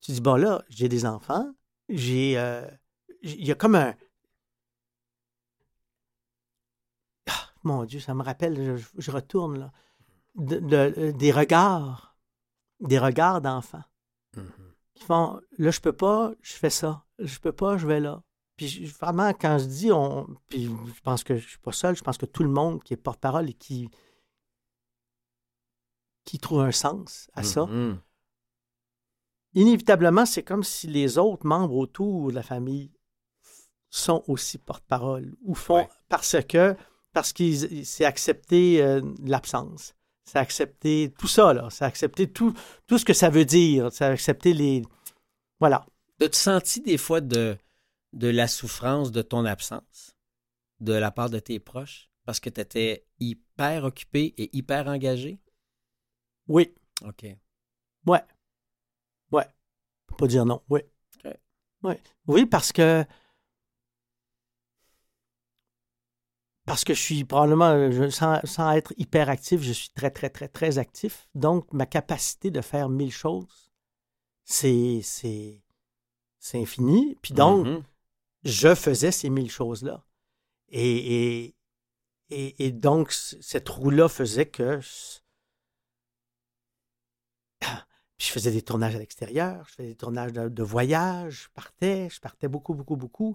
[0.00, 1.46] tu dis bon là, j'ai des enfants,
[1.88, 2.66] j'ai euh,
[3.22, 3.94] il y a comme un
[7.28, 9.72] Ah, mon Dieu, ça me rappelle, je, je retourne là,
[10.36, 12.16] De- de- des regards,
[12.80, 13.82] des regards d'enfants
[14.36, 14.46] Mhm.
[14.94, 18.22] qui font là je peux pas, je fais ça, je peux pas, je vais là.
[18.56, 21.96] Puis je- vraiment quand je dis on, puis je pense que je suis pas seul,
[21.96, 23.88] je pense que tout le monde qui est porte-parole et qui
[26.24, 27.98] qui trouve un sens à ça, Mhm.
[29.54, 32.92] inévitablement c'est comme si les autres membres autour de la famille
[33.88, 35.88] sont aussi porte-parole ou font Ouais.
[36.08, 36.76] parce que
[37.12, 39.94] parce qu'ils c'est accepter euh, l'absence.
[40.24, 41.68] C'est accepter tout ça, là.
[41.70, 42.54] C'est accepter tout,
[42.86, 43.90] tout ce que ça veut dire.
[43.92, 44.82] C'est accepter les.
[45.58, 45.86] Voilà.
[46.20, 47.56] As-tu senti des fois de,
[48.12, 50.14] de la souffrance de ton absence
[50.80, 55.40] de la part de tes proches parce que tu étais hyper occupé et hyper engagé?
[56.46, 56.74] Oui.
[57.04, 57.26] OK.
[58.06, 58.22] Ouais.
[59.32, 59.46] Ouais.
[60.08, 60.62] Faut pas dire non.
[60.68, 60.80] Oui.
[61.24, 61.32] OK.
[61.82, 62.00] Ouais.
[62.26, 63.04] Oui, parce que.
[66.70, 70.30] Parce que je suis probablement, je- sans, sans être hyper actif, je suis très, très,
[70.30, 71.28] très, très actif.
[71.34, 73.72] Donc, ma capacité de faire mille choses,
[74.44, 75.64] c'est, c'est,
[76.38, 77.16] c'est infini.
[77.22, 77.82] Puis donc, Mhm.
[78.44, 80.04] je faisais ces mille choses-là.
[80.68, 81.56] Et, et,
[82.30, 85.18] et, et donc, cette roue-là faisait que je...
[88.16, 91.48] Puis je faisais des tournages à l'extérieur, je faisais des tournages de, de voyage, je
[91.52, 93.34] partais, je partais beaucoup, beaucoup, beaucoup.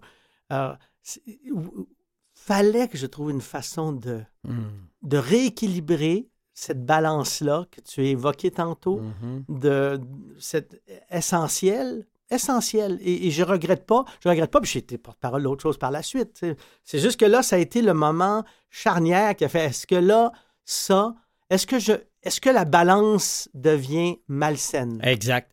[1.52, 1.90] Ou-
[2.36, 4.72] fallait que je trouve une façon de, Mhm.
[5.04, 9.44] de rééquilibrer cette balance-là que tu as évoquée tantôt Mhm.
[9.50, 10.00] de
[10.40, 15.44] cette essentiel essentiel et, et je regrette pas je regrette pas puis j'ai été porte-parole
[15.44, 16.44] d'autre chose par la suite
[16.84, 19.94] c'est juste que là ça a été le moment charnière qui a fait est-ce que
[19.94, 20.32] là
[20.64, 21.14] ça
[21.52, 21.94] est-ce que je
[22.24, 25.00] est-ce que la balance devient malsaine?
[25.04, 25.52] Exact.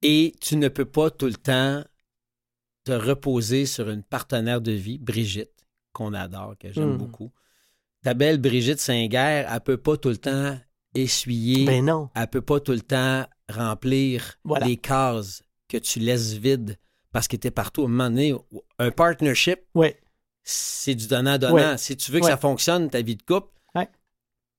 [0.00, 1.84] Et tu ne peux pas tout le temps
[2.84, 5.50] te reposer sur une partenaire de vie, Brigitte,
[5.96, 6.98] qu'on adore, que j'aime Mhm.
[6.98, 7.32] beaucoup.
[8.02, 10.58] Ta belle Brigitte Saint-Guerre, elle peut pas tout le temps
[10.94, 14.66] essuyer, ben non elle peut pas tout le temps remplir Voilà.
[14.66, 16.76] les cases que tu laisses vides
[17.12, 17.82] parce que tu es partout.
[17.82, 18.34] À un moment donné,
[18.78, 19.94] un partnership, oui
[20.48, 21.54] c'est du donnant-donnant.
[21.72, 21.78] Ouais.
[21.78, 22.30] Si tu veux que Ouais.
[22.30, 23.88] ça fonctionne, ta vie de couple, Ouais.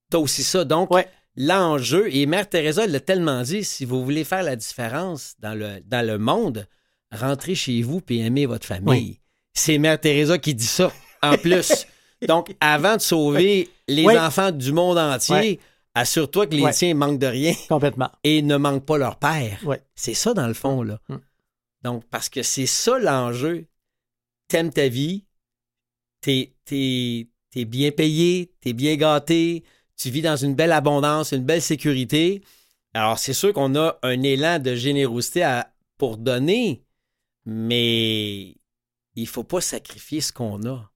[0.10, 0.65] t'as aussi ça.
[0.65, 1.08] Donc, Ouais.
[1.38, 5.54] l'enjeu, et Mère Teresa elle l'a tellement dit, si vous voulez faire la différence dans
[5.58, 6.67] le, dans le monde,
[7.12, 9.21] rentrez chez vous puis aimez votre famille.
[9.54, 11.86] C'est Mère Teresa qui dit ça, en plus.
[12.27, 15.60] Donc, avant de sauver les enfants du monde entier,
[15.93, 16.73] assure-toi que les Ouais.
[16.73, 18.10] tiens manquent de rien Complètement.
[18.23, 19.60] et ne manquent pas leur père.
[19.95, 20.99] C'est ça, dans le fond, là.
[21.10, 21.15] Mm.
[21.84, 23.65] Donc, parce que c'est ça l'enjeu.
[24.47, 25.25] T'aimes ta vie,
[26.21, 26.53] t'es,
[27.65, 29.63] bien payé, t'es bien gâté,
[29.95, 32.41] tu vis dans une belle abondance, une belle sécurité.
[32.93, 36.84] Alors, c'est sûr qu'on a un élan de générosité à- pour donner,
[37.45, 38.56] mais
[39.15, 40.91] il faut pas sacrifier ce qu'on a,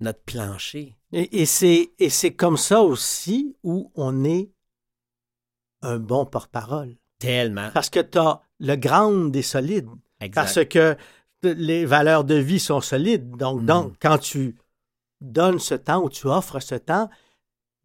[0.00, 0.96] notre plancher.
[1.12, 4.50] Et, et c'est, et c'est comme ça aussi où on est
[5.82, 6.96] un bon porte-parole.
[7.18, 7.70] Tellement.
[7.72, 9.88] Parce que tu as le ground des solides.
[10.20, 10.34] Exact.
[10.34, 10.96] Parce que
[11.42, 13.30] les valeurs de vie sont solides.
[13.36, 14.56] Donc, donc quand tu
[15.20, 17.08] donnes ce temps ou tu offres ce temps,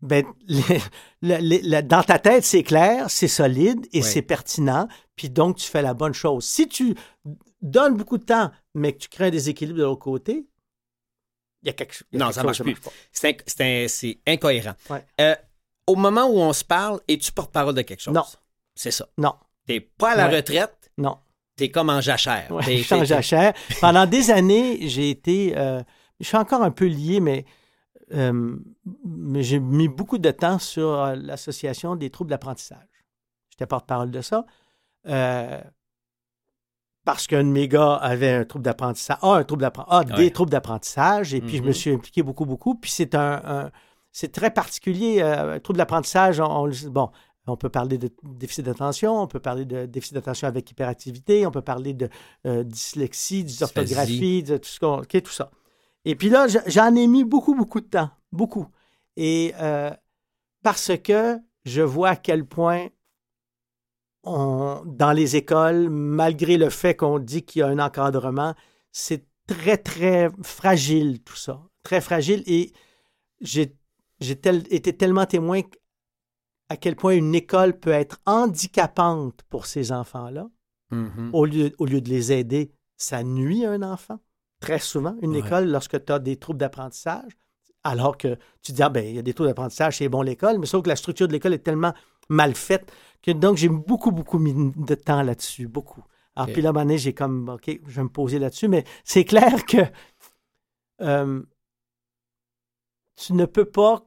[0.01, 0.25] ben,
[1.21, 4.87] les- les- dans ta tête, c'est clair, c'est solide et c'est pertinent.
[5.15, 6.45] Puis donc, tu fais la bonne chose.
[6.45, 6.95] Si tu
[7.61, 10.45] donnes beaucoup de temps, mais que tu crées un déséquilibre de l'autre côté,
[11.65, 12.71] il y a quelque, y a Non, quelque ça chose marche qui plus.
[12.73, 12.91] marche pas.
[13.11, 14.73] C'est, inc- c'est un- c'est incohérent.
[14.89, 15.05] Ouais.
[15.19, 15.35] Euh,
[15.87, 18.13] au moment où on se parle, es-tu porte-parole de quelque chose?
[18.13, 18.23] Non.
[18.75, 19.07] C'est ça.
[19.17, 19.33] Non,
[19.67, 20.35] T'es pas à la Ouais.
[20.37, 21.17] retraite, non.
[21.55, 22.51] t'es comme en jachère.
[22.51, 23.53] Ouais, T'es- je t'es- à chair.
[23.81, 25.57] Pendant des années, j'ai été.
[25.57, 25.81] euh,
[26.19, 27.45] je suis encore un peu lié, mais,
[28.13, 28.55] euh,
[29.05, 32.87] mais j'ai mis beaucoup de temps sur l'Association des troubles d'apprentissage.
[33.49, 34.45] J'étais porte-parole de ça.
[35.07, 35.61] euh,
[37.05, 40.23] parce qu'un de mes gars avait un trouble d'apprentissage, a un trouble d'apprentissage, a Ouais.
[40.25, 41.73] des troubles d'apprentissage, et puis je me Mhm.
[41.73, 42.75] suis impliqué beaucoup, beaucoup.
[42.75, 43.71] Puis c'est un, un-
[44.11, 46.39] c'est très particulier, euh, un trouble d'apprentissage.
[46.39, 47.09] On, bon,
[47.47, 51.51] on peut parler de déficit d'attention, on peut parler de déficit d'attention avec hyperactivité, on
[51.51, 52.09] peut parler de
[52.45, 55.51] euh, dyslexie, dysorthographie, de tout, ce qu'on- tout ça.
[56.05, 58.67] Et puis là, je- j'en ai mis beaucoup, beaucoup de temps, beaucoup.
[59.17, 59.91] Et euh,
[60.63, 62.87] parce que je vois à quel point
[64.25, 68.53] on- dans les écoles, malgré le fait qu'on dit qu'il y a un encadrement,
[68.91, 71.61] c'est très, très fragile tout ça.
[71.83, 72.43] Très fragile.
[72.47, 72.71] Et
[73.41, 73.75] j'ai
[74.41, 75.61] tel- été tellement témoin
[76.69, 80.47] à quel point une école peut être handicapante pour ces enfants-là.
[80.91, 81.29] Mhm.
[81.33, 84.19] Au lieu, au lieu de les aider, ça nuit à un enfant.
[84.61, 85.39] Très souvent, une Ouais.
[85.39, 87.33] école, lorsque tu as des troubles d'apprentissage,
[87.83, 90.57] alors que tu dis, ah ben, il y a des troubles d'apprentissage, c'est bon l'école,
[90.57, 91.93] mais sauf que la structure de l'école est tellement
[92.29, 96.03] mal faite que donc j'ai beaucoup, beaucoup mis de temps là-dessus, beaucoup.
[96.35, 96.53] Alors, Ok.
[96.53, 99.77] puis là, à j'ai comme, OK, je vais me poser là-dessus, mais c'est clair que
[101.01, 101.41] euh,
[103.15, 104.05] tu ne peux pas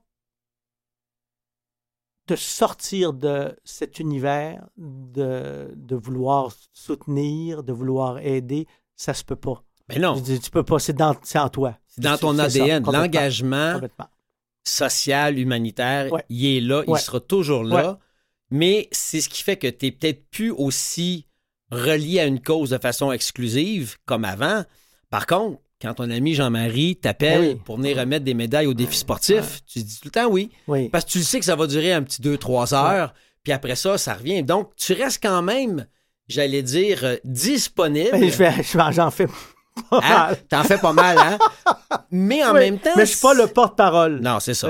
[2.27, 9.37] te sortir de cet univers de, de vouloir soutenir, de vouloir aider, ça se peut
[9.37, 9.65] pas.
[9.89, 11.79] Mais non, dis, tu peux pas, c'est dans, c'est en toi.
[11.87, 12.85] c'est dans Tu ton ADN.
[12.85, 13.81] L'engagement
[14.63, 16.23] social, humanitaire, Ouais.
[16.29, 17.99] il est là, il sera toujours là.
[18.51, 21.27] Mais c'est ce qui fait que tu n'es peut-être plus aussi
[21.71, 24.65] relié à une cause de façon exclusive comme avant.
[25.11, 27.61] Par contre, quand ton ami Jean-Marie t'appelle oui.
[27.65, 30.51] pour venir remettre des médailles aux défis sportifs, tu dis tout le temps oui.
[30.67, 30.89] Oui.
[30.89, 33.77] Parce que tu le sais que ça va durer un petit 2-3 heures, puis après
[33.77, 34.43] ça, ça revient.
[34.43, 35.87] Donc, tu restes quand même,
[36.27, 38.11] j'allais dire, euh, disponible.
[38.13, 39.33] Mais je fais- je- J'en fais pas
[39.93, 40.01] Hein?
[40.01, 40.37] mal.
[40.49, 41.39] T'en fais pas mal, hein?
[42.11, 42.91] Mais en même temps.
[42.97, 44.21] Mais je suis pas le porte-parole.
[44.21, 44.69] Non, c'est ça.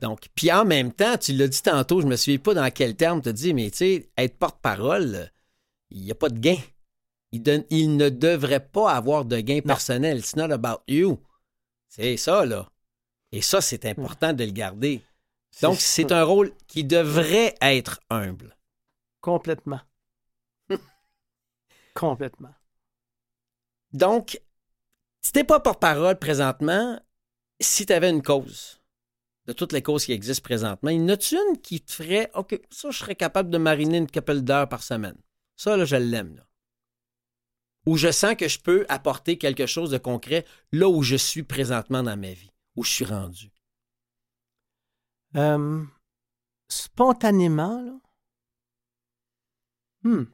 [0.00, 2.96] Donc, puis en même temps, tu l'as dit tantôt, je me souviens pas dans quel
[2.96, 5.30] terme tu as dit, mais tu sais, être porte-parole,
[5.90, 6.56] il n'y a pas de gain.
[7.32, 10.18] Il, donne- il ne devrait pas avoir de gain personnel.
[10.18, 11.20] It's not about you.
[11.88, 12.70] C'est ça, là.
[13.32, 15.02] Et ça, c'est important de le garder.
[15.60, 18.56] Donc, c'est un rôle qui devrait être humble.
[19.20, 19.80] Complètement.
[21.94, 22.54] Complètement.
[23.92, 24.40] Donc,
[25.20, 27.00] si t'es pas porte-parole présentement,
[27.60, 28.80] si tu avais une cause,
[29.46, 32.58] de toutes les causes qui existent présentement, y en a-tu une qui te ferait, OK,
[32.70, 35.16] ça, je serais capable de mariner une couple d'heures par semaine.
[35.56, 36.42] Ça, là, je l'aime.
[37.86, 41.42] Où je sens que je peux apporter quelque chose de concret là où je suis
[41.42, 43.50] présentement dans ma vie, où je suis rendu.
[45.36, 45.84] Euh,
[46.68, 47.92] spontanément, là?
[50.02, 50.24] Hmm.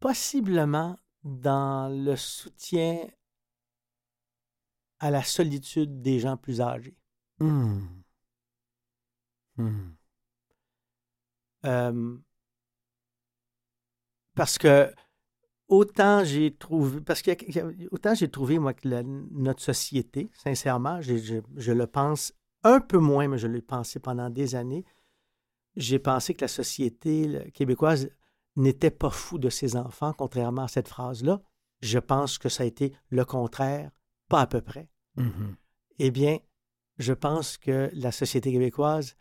[0.00, 3.08] Possiblement dans le soutien
[5.02, 6.96] à la solitude des gens plus âgés.
[7.40, 7.80] Hmm.
[9.56, 9.90] Hmm.
[11.66, 12.16] Euh,
[14.36, 14.94] parce que
[15.66, 17.32] autant j'ai trouvé, parce que
[17.90, 22.98] autant j'ai trouvé, moi, que la- notre société, sincèrement, je, je le pense un peu
[22.98, 24.84] moins, mais je l'ai pensé pendant des années.
[25.74, 28.08] J'ai pensé que la société québécoise
[28.54, 31.42] n'était pas fou de ses enfants, contrairement à cette phrase-là.
[31.80, 33.90] Je pense que ça a été le contraire
[34.28, 35.56] pas à peu près, Mhm.
[35.98, 36.38] eh bien,
[36.98, 39.16] je pense que la société québécoise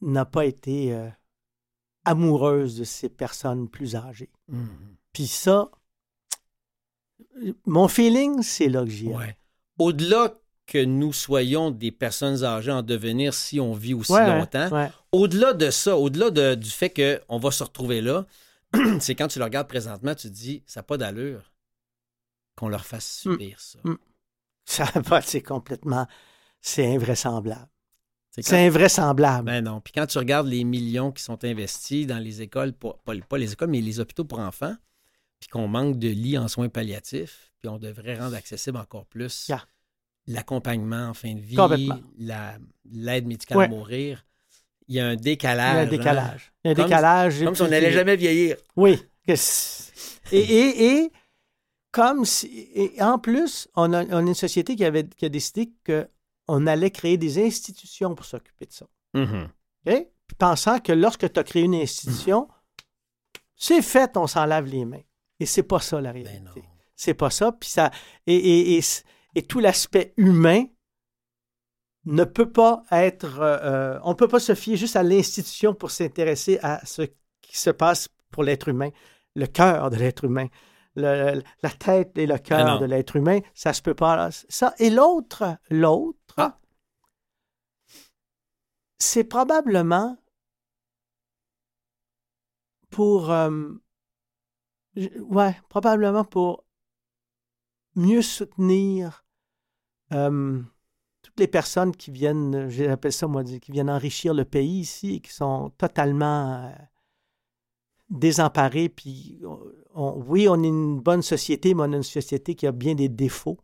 [0.00, 1.08] n'a pas été euh,
[2.04, 4.30] amoureuse de ces personnes plus âgées.
[4.48, 4.96] Mhm.
[5.12, 5.70] Puis ça,
[7.66, 9.14] mon feeling, c'est là que j'y ai.
[9.14, 9.36] Ouais.
[9.78, 10.34] Au-delà
[10.66, 14.90] que nous soyons des personnes âgées en devenir si on vit aussi Ouais, longtemps, ouais.
[15.12, 16.90] au-delà de ça, au-delà de- du fait
[17.26, 18.26] qu'on va se retrouver là,
[19.00, 21.52] c'est quand tu le regardes présentement, tu te dis, ça n'a pas d'allure
[22.56, 23.32] qu'on leur fasse Mm.
[23.32, 23.78] subir ça.
[23.84, 23.96] Mm.
[24.70, 26.06] Ça va, c'est complètement,
[26.60, 27.68] c'est invraisemblable.
[28.40, 29.46] C'est invraisemblable.
[29.46, 29.80] Ben non.
[29.80, 33.38] Puis quand tu regardes les millions qui sont investis dans les écoles, pas, pas- pas
[33.38, 34.76] les écoles, mais les hôpitaux pour enfants,
[35.40, 39.46] puis qu'on manque de lits en soins palliatifs, puis on devrait rendre accessible encore plus
[39.48, 39.64] Yeah.
[40.26, 41.56] l'accompagnement en fin de vie,
[42.18, 42.58] la-
[42.92, 44.24] l'aide médicale à mourir.
[44.86, 45.86] Il y a un Il y a décalage.
[45.86, 46.52] un décalage.
[46.64, 47.42] Il y a un Comme- décalage.
[47.42, 47.44] hein.
[47.46, 48.56] Comme si on n'allait jamais vieillir.
[48.76, 49.00] Oui.
[50.32, 51.10] Et
[51.90, 55.28] comme si, et en plus, on a, on a une société qui, avait, qui a
[55.28, 58.86] décidé qu'on allait créer des institutions pour s'occuper de ça.
[59.14, 59.48] Mhm.
[59.84, 62.48] Puis pensant que lorsque tu as créé une institution,
[63.56, 65.00] c'est fait, on s'en lave les mains.
[65.40, 66.60] Et c'est pas ça la Ben réalité.
[66.60, 66.66] non.
[66.94, 67.52] c'est pas ça.
[67.52, 67.90] Puis ça
[68.26, 68.80] et, et, et,
[69.36, 70.64] et tout l'aspect humain
[72.04, 73.38] ne peut pas être.
[73.40, 77.02] euh, euh, on ne peut pas se fier juste à l'institution pour s'intéresser à ce
[77.40, 78.90] qui se passe pour l'être humain,
[79.34, 80.48] le cœur de l'être humain,
[80.98, 83.40] le- la tête et le cœur de l'être humain.
[83.54, 84.30] Ça se peut pas.
[84.48, 86.58] Ça et l'autre, l'autre, Ah.
[88.98, 90.16] c'est probablement
[92.90, 93.30] pour.
[93.30, 93.70] euh,
[94.96, 96.64] ouais, probablement pour
[97.94, 99.24] mieux soutenir
[100.12, 100.60] euh,
[101.22, 105.20] toutes les personnes qui viennent, j'appelle ça moi, qui viennent enrichir le pays ici et
[105.20, 106.72] qui sont totalement
[108.10, 108.88] désemparées.
[108.88, 109.40] Puis,
[109.94, 112.94] on- oui, on est une bonne société, mais on est une société qui a bien
[112.94, 113.58] des défauts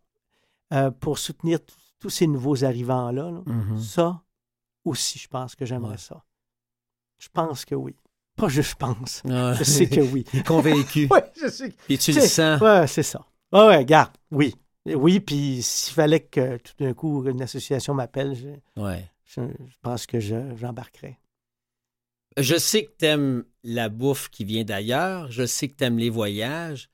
[0.73, 1.59] euh, pour soutenir
[2.01, 3.31] tous ces nouveaux arrivants-là.
[3.31, 3.43] là.
[3.47, 3.79] Mhm.
[3.79, 4.23] Ça
[4.85, 5.99] aussi, je pense que j'aimerais Ouais.
[5.99, 6.25] ça.
[7.19, 7.97] Je pense que oui.
[8.37, 9.23] Pas juste je pense.
[9.31, 10.25] Ah, Je sais que oui.
[10.47, 11.07] Convaincu.
[11.11, 12.61] oui, je sais Puis tu le sens.
[12.61, 13.25] Ouais, c'est ça.
[13.53, 14.55] Ouais, ouais, garde, oui.
[14.87, 19.09] Oui, puis s'il fallait que tout d'un coup une association m'appelle, je, Ouais.
[19.25, 21.19] je- je pense que je- j'embarquerais.
[22.37, 25.31] Je sais que t'aimes la bouffe qui vient d'ailleurs.
[25.31, 26.91] Je sais que t'aimes les voyages.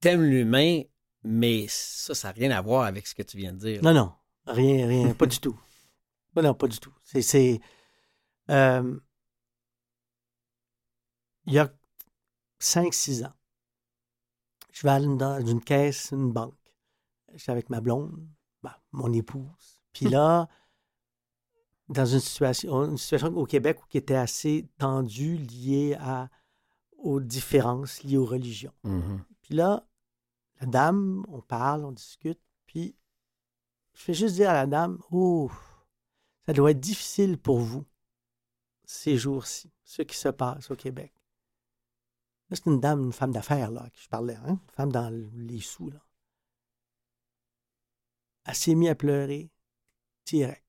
[0.00, 0.82] T'aimes l'humain,
[1.22, 3.82] mais ça, ça n'a rien à voir avec ce que tu viens de dire.
[3.82, 4.12] Non, non,
[4.46, 5.58] rien, rien, pas du tout.
[6.34, 6.94] Non, non, pas du tout.
[7.04, 7.60] C'est.
[8.48, 8.98] euh,
[11.44, 11.70] il y a
[12.58, 13.34] 5-6 ans,
[14.72, 16.54] je vais aller dans une caisse, une banque.
[17.34, 18.26] J'étais avec ma blonde,
[18.62, 19.82] ben, mon épouse.
[19.92, 20.48] Puis là,
[21.88, 26.28] dans une situation, une situation au Québec qui était assez tendue, liée à,
[26.98, 28.72] aux différences liées aux religions.
[28.84, 29.24] Mhm.
[29.42, 29.86] Puis là,
[30.60, 32.96] la dame, on parle, on discute, puis
[33.94, 35.50] je fais juste dire à la dame, oh,
[36.46, 37.84] ça doit être difficile pour vous,
[38.84, 41.12] ces jours-ci, ce qui se passe au Québec.
[42.48, 44.60] Là, c'est une dame, une femme d'affaires, là, à qui je parlais, hein?
[44.62, 46.00] une femme dans les sous, là.
[48.44, 49.50] Elle s'est mise à pleurer,
[50.26, 50.61] direct.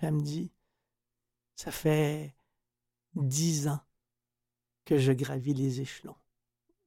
[0.00, 0.06] Hmm.
[0.06, 0.52] Elle me dit,
[1.54, 2.34] ça fait
[3.14, 3.80] dix ans
[4.84, 6.16] que je gravis les échelons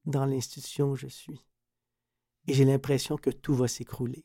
[0.04, 1.40] dans l'institution où je suis.
[2.46, 4.24] Et j'ai l'impression que tout va s'écrouler.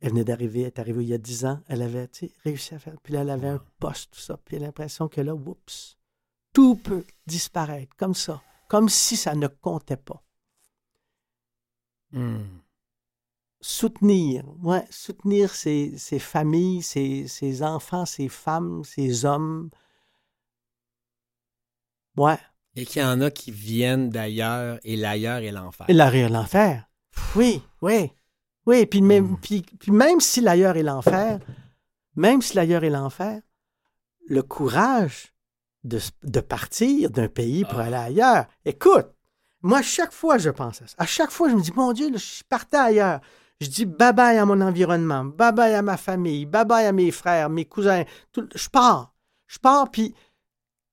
[0.00, 2.08] Elle venait d'arriver, elle est arrivée il y a dix ans, elle avait
[2.42, 5.08] réussi à faire, puis là, elle avait un poste, tout ça, puis elle a l'impression
[5.08, 5.98] que là, oups,
[6.54, 10.24] tout peut disparaître, comme ça, comme si ça ne comptait pas.
[12.12, 12.62] Mhm.
[13.62, 19.70] Soutenir, ouais, soutenir ces, ces familles, ces, ces enfants, ces femmes, ces hommes.
[22.16, 22.38] Ouais,
[22.76, 25.86] Et qu'il y en a qui viennent d'ailleurs et l'ailleurs est l'enfer.
[25.88, 26.88] Et l'ailleurs et l'enfer.
[27.36, 28.10] Oui, oui.
[28.66, 29.36] Oui, puis même, Mm.
[29.40, 31.38] puis, puis même si l'ailleurs est l'enfer,
[32.16, 33.40] même si l'ailleurs est l'enfer,
[34.28, 35.32] le courage
[35.84, 37.84] de, partir d'un pays pour Ah.
[37.84, 38.46] aller ailleurs.
[38.64, 39.06] Écoute,
[39.62, 40.94] moi, à chaque fois, je pense à ça.
[40.98, 43.20] À chaque fois, je me dis, mon Dieu, là, je partais ailleurs.
[43.60, 46.92] Je dis bye bye à mon environnement, bye bye à ma famille, bye bye à
[46.92, 48.04] mes frères, mes cousins.
[48.32, 49.14] Tout- je pars.
[49.48, 50.14] Je pars, puis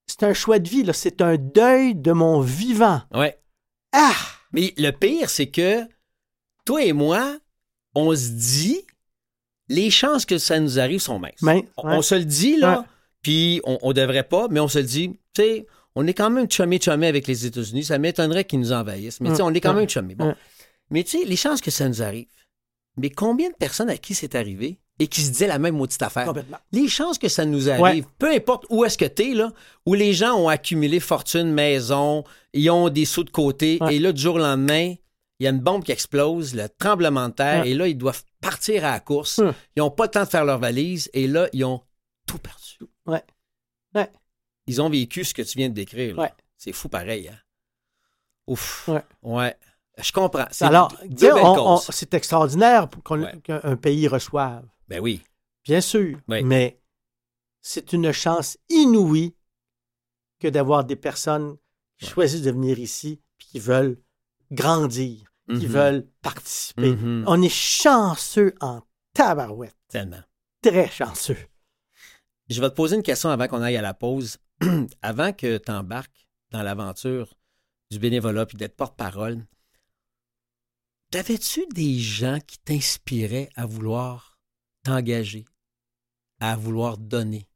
[0.06, 0.92] c'est un choix de vie, là.
[0.92, 3.00] C'est un deuil de mon vivant.
[3.14, 3.38] Ouais.
[3.92, 4.12] Ah!
[4.52, 5.82] Mais le pire, c'est que
[6.66, 7.38] toi et moi,
[7.94, 8.82] on se dit,
[9.68, 11.40] les chances que ça nous arrive sont minces.
[11.42, 11.96] Mais, On- ouais.
[11.96, 12.84] On se le dit, là,
[13.22, 16.30] puis on, on devrait pas, mais on se le dit, tu sais, on est quand
[16.30, 17.84] même chumé-chumé avec les États-Unis.
[17.84, 20.14] Ça m'étonnerait qu'ils nous envahissent, mais tu sais, on est quand même chumé.
[20.14, 20.34] Bon.
[20.90, 22.26] Mais tu sais, les chances que ça nous arrive,
[22.98, 26.02] mais combien de personnes à qui c'est arrivé et qui se disaient la même maudite
[26.02, 26.26] affaire?
[26.26, 26.58] Complètement.
[26.72, 29.52] Les chances que ça nous arrive, peu importe où est-ce que tu es, là,
[29.86, 33.96] où les gens ont accumulé fortune, maison, ils ont des sous de côté, Ouais.
[33.96, 34.94] et là, du jour au lendemain,
[35.40, 38.24] il y a une bombe qui explose, le tremblement de terre, et là, ils doivent
[38.40, 39.38] partir à la course.
[39.38, 39.54] Hum.
[39.76, 41.80] Ils n'ont pas le temps de faire leur valise, et là, ils ont
[42.26, 42.78] tout perdu.
[43.06, 43.22] Ouais.
[43.94, 44.10] Ouais.
[44.66, 46.16] Ils ont vécu ce que tu viens de décrire.
[46.16, 46.22] là.
[46.24, 46.32] Ouais.
[46.56, 47.28] C'est fou pareil.
[47.28, 47.38] Hein?
[48.48, 48.88] Ouf.
[48.88, 49.02] Ouais.
[49.22, 49.56] Ouais.
[50.00, 50.46] Je comprends.
[50.50, 50.94] C'est Alors,
[51.90, 53.40] c'est extraordinaire pour qu'on- Ouais.
[53.42, 54.64] qu'un pays reçoive.
[54.88, 55.22] Ben oui.
[55.64, 56.18] Bien sûr.
[56.28, 56.42] Oui.
[56.44, 56.80] Mais
[57.60, 59.34] c'est une chance inouïe
[60.40, 61.56] que d'avoir des personnes
[61.98, 62.10] qui Ouais.
[62.12, 63.98] choisissent de venir ici puis qui veulent
[64.52, 65.72] grandir, qui Mhm.
[65.72, 66.92] veulent participer.
[66.92, 67.24] Mhm.
[67.26, 68.82] On est chanceux en
[69.14, 69.74] tabarouette.
[69.88, 70.22] Tellement.
[70.62, 71.36] Très chanceux.
[72.48, 74.38] Je vais te poser une question avant qu'on aille à la pause.
[75.02, 77.34] avant que tu embarques dans l'aventure
[77.90, 79.44] du bénévolat puis d'être porte-parole,
[81.10, 84.38] t'avais-tu des gens qui t'inspiraient à vouloir
[84.82, 85.44] t'engager,
[86.40, 87.48] à vouloir donner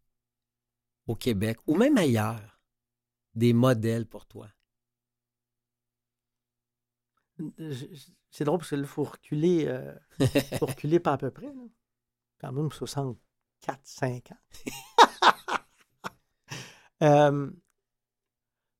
[1.06, 2.60] au Québec ou même ailleurs,
[3.34, 4.48] des modèles pour toi?
[8.30, 9.94] C'est drôle parce qu'il faut reculer, euh,
[10.58, 11.46] faut reculer pas à peu près.
[11.46, 11.62] là.
[12.40, 14.36] Quand même 64, 5 ans.
[17.02, 17.50] Euh,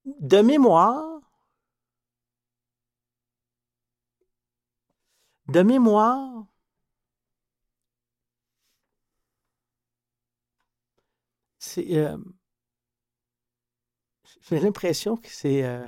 [0.05, 1.12] de mémoire,
[5.53, 6.47] de mémoire,
[11.59, 11.87] c'est.
[11.97, 12.17] euh,
[14.49, 15.65] J'ai l'impression que c'est.
[15.65, 15.87] euh,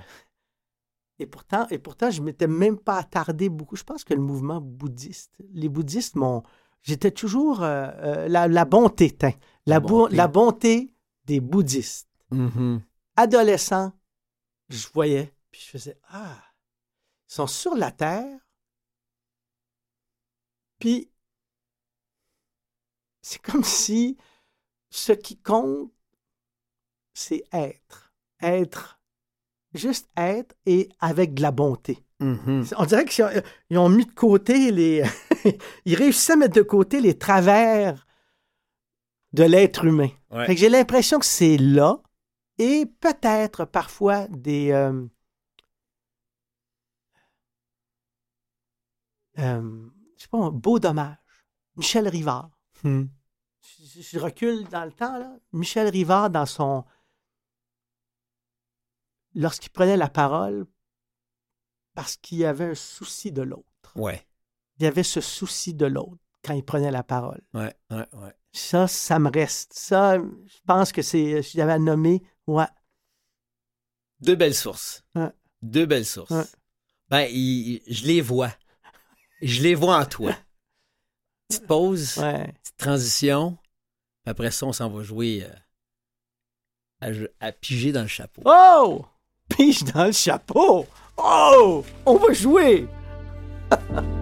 [1.18, 3.76] et pourtant, et pourtant, je ne m'étais même pas attardé beaucoup.
[3.76, 6.42] Je pense que le mouvement bouddhiste, les bouddhistes m'ont.
[6.82, 9.30] J'étais toujours euh, la, la bonté, la,
[9.66, 10.16] La bo- bonté.
[10.16, 12.08] la bonté des bouddhistes.
[13.16, 13.92] Adolescent,
[14.68, 16.36] je voyais, puis je faisais Ah,
[17.30, 18.38] ils sont sur la terre,
[20.84, 21.10] puis
[23.22, 24.18] c'est comme si
[24.90, 25.90] ce qui compte,
[27.14, 28.12] c'est être.
[28.42, 29.00] Être.
[29.72, 32.04] Juste être et avec de la bonté.
[32.20, 32.66] Mhm.
[32.76, 35.02] On dirait qu'ils ont, mis de côté les.
[35.86, 38.06] ils réussissaient à mettre de côté les travers
[39.32, 40.10] de l'être humain.
[40.30, 40.44] Ouais.
[40.46, 42.02] Fait que j'ai l'impression que c'est là
[42.58, 44.70] et peut-être parfois des.
[44.70, 45.06] euh,
[49.38, 49.90] euh,
[50.24, 51.16] sais pas, un beau dommage.
[51.76, 52.50] Michel Rivard.
[52.82, 53.04] Hmm.
[53.86, 55.34] Je, je recule dans le temps, là.
[55.52, 56.84] Michel Rivard, dans son.
[59.34, 60.66] Lorsqu'il prenait la parole,
[61.94, 63.66] parce qu'il y avait un souci de l'autre.
[63.96, 64.26] Ouais,
[64.78, 67.40] Il y avait ce souci de l'autre quand il prenait la parole.
[67.54, 68.34] ouais, ouais, ouais.
[68.52, 69.72] Ça, ça me reste.
[69.72, 71.42] Ça, je pense que c'est.
[71.42, 72.66] Si j'avais à nommer, ouais.
[74.20, 75.04] Deux belles sources.
[75.16, 75.32] Ouais.
[75.62, 76.30] Deux belles sources.
[76.30, 76.44] Ouais.
[77.08, 78.52] Ben, il- je les vois.
[79.44, 80.32] Je les vois en toi.
[81.48, 82.52] Petite pause, Ouais.
[82.62, 83.58] petite transition.
[84.26, 85.46] Après ça, on s'en va jouer
[87.02, 88.42] euh, à, à piger dans le chapeau.
[88.46, 89.04] Oh!
[89.50, 90.86] Pige dans le chapeau!
[91.18, 91.84] Oh!
[92.06, 92.88] On va jouer!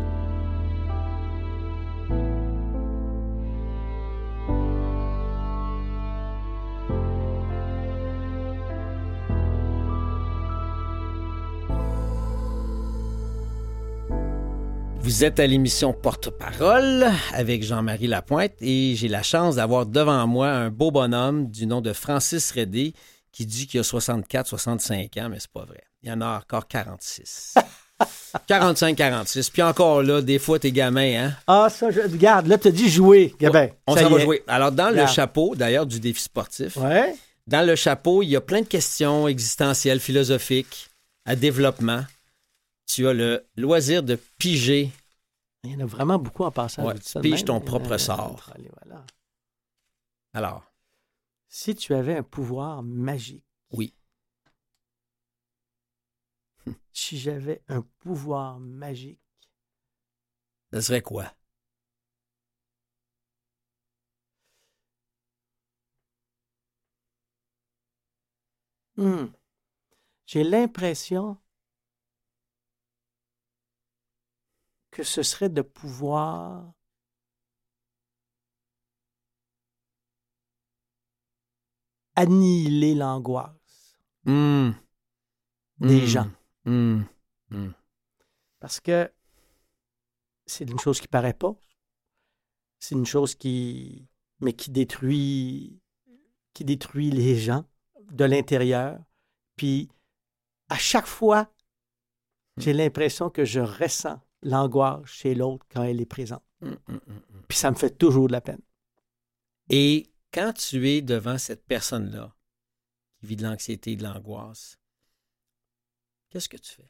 [15.22, 20.48] Vous êtes à l'émission Porte-Parole avec Jean-Marie Lapointe et j'ai la chance d'avoir devant moi
[20.48, 22.92] un beau bonhomme du nom de Francis Redé
[23.30, 25.80] qui dit qu'il a 64, 65 ans, mais c'est pas vrai.
[26.02, 27.54] Il y en a encore 46.
[28.48, 29.50] 45, 46.
[29.50, 31.37] Puis encore là, des fois, t'es gamin, hein?
[31.46, 33.32] Ah, ça, je, regarde, là, tu as dit jouer.
[33.38, 34.22] Gabin, On s'en va est.
[34.22, 34.42] jouer.
[34.48, 37.14] Alors, dans le chapeau, d'ailleurs, du défi sportif, Ouais.
[37.46, 40.90] dans le chapeau, il y a plein de questions existentielles, philosophiques,
[41.25, 42.02] à développement.
[42.92, 44.90] Tu as le loisir de piger.
[45.65, 46.85] Il y en a vraiment beaucoup en passant.
[46.87, 48.50] Ouais, je pige ton propre sort.
[48.54, 49.06] Allez, voilà.
[50.35, 50.65] Alors,
[51.48, 53.44] Si tu avais un pouvoir magique.
[53.71, 53.94] Oui.
[56.92, 59.21] Si j'avais un pouvoir magique.
[60.73, 61.33] ce serait quoi?
[68.96, 69.27] Hmm.
[70.27, 71.38] J'ai l'impression
[74.92, 76.72] que ce serait de pouvoir
[82.14, 84.70] annihiler l'angoisse Hmm.
[85.78, 86.06] des Hmm.
[86.06, 86.30] gens.
[86.64, 87.02] Hmm.
[88.60, 89.12] Parce que
[90.46, 91.54] c'est une chose qui paraît pas.
[92.78, 94.06] C'est une chose qui.
[94.40, 95.80] mais qui détruit.
[96.54, 97.64] qui détruit les gens
[98.12, 99.00] de l'intérieur.
[99.56, 99.88] Puis
[100.68, 101.50] à chaque fois,
[102.58, 106.42] j'ai l'impression que je ressens l'angoisse chez l'autre quand elle est présente.
[106.60, 107.42] Hmm, hmm, hmm.
[107.48, 108.60] Puis ça me fait toujours de la peine.
[109.68, 112.34] Et quand tu es devant cette personne-là
[113.18, 114.78] qui vit de l'anxiété et de l'angoisse,
[116.30, 116.88] qu'est-ce que tu fais?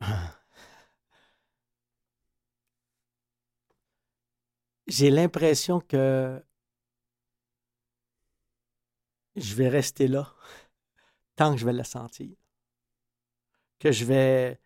[4.86, 6.42] J'ai l'impression que
[9.36, 10.34] je vais rester là
[11.36, 12.34] tant que je vais la sentir.
[13.78, 14.58] Que je vais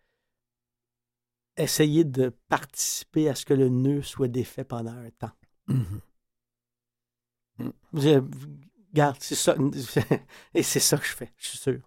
[1.57, 5.31] essayer de participer à ce que le nœud soit défait pendant un temps.
[5.67, 6.01] Mhm.
[7.93, 8.21] Je-
[8.91, 9.55] Regarde, c'est ça.
[10.53, 11.79] Et c'est ça que je fais, je suis sûr.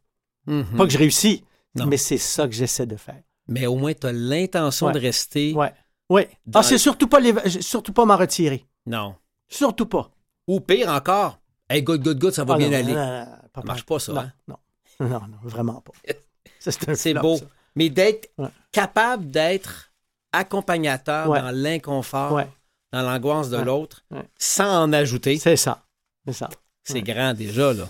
[0.47, 0.77] Mhm.
[0.77, 1.45] Pas que je réussis,
[1.77, 1.87] Non.
[1.87, 3.23] mais c'est ça que j'essaie de faire.
[3.49, 4.93] Mais au moins, tu as l'intention Ouais.
[4.93, 5.53] de rester.
[5.55, 5.73] Ouais.
[6.11, 6.23] Oui.
[6.47, 7.33] Dans- Ah, c'est surtout pas les...
[7.63, 8.67] surtout pas m'en retirer.
[8.87, 9.15] Non.
[9.49, 10.11] Surtout pas.
[10.49, 12.95] Ou pire encore, hey, good, good, good, ça va Ah, bien non, aller.
[12.95, 14.33] non, Ça marche pas, ça, Non, hein?
[14.49, 14.59] non,
[15.01, 15.93] non, non, vraiment pas.
[16.71, 17.37] C'est beau.
[17.37, 17.45] ça.
[17.75, 18.49] Mais d'être Ouais.
[18.73, 19.93] capable d'être
[20.33, 21.41] accompagnateur Ouais.
[21.41, 22.49] dans l'inconfort, Ouais.
[22.93, 24.05] dans l'angoisse de l'autre,
[24.39, 25.87] sans en ajouter, C'est ça.
[26.27, 26.49] C'est ça.
[26.85, 27.89] c'est grand déjà, là.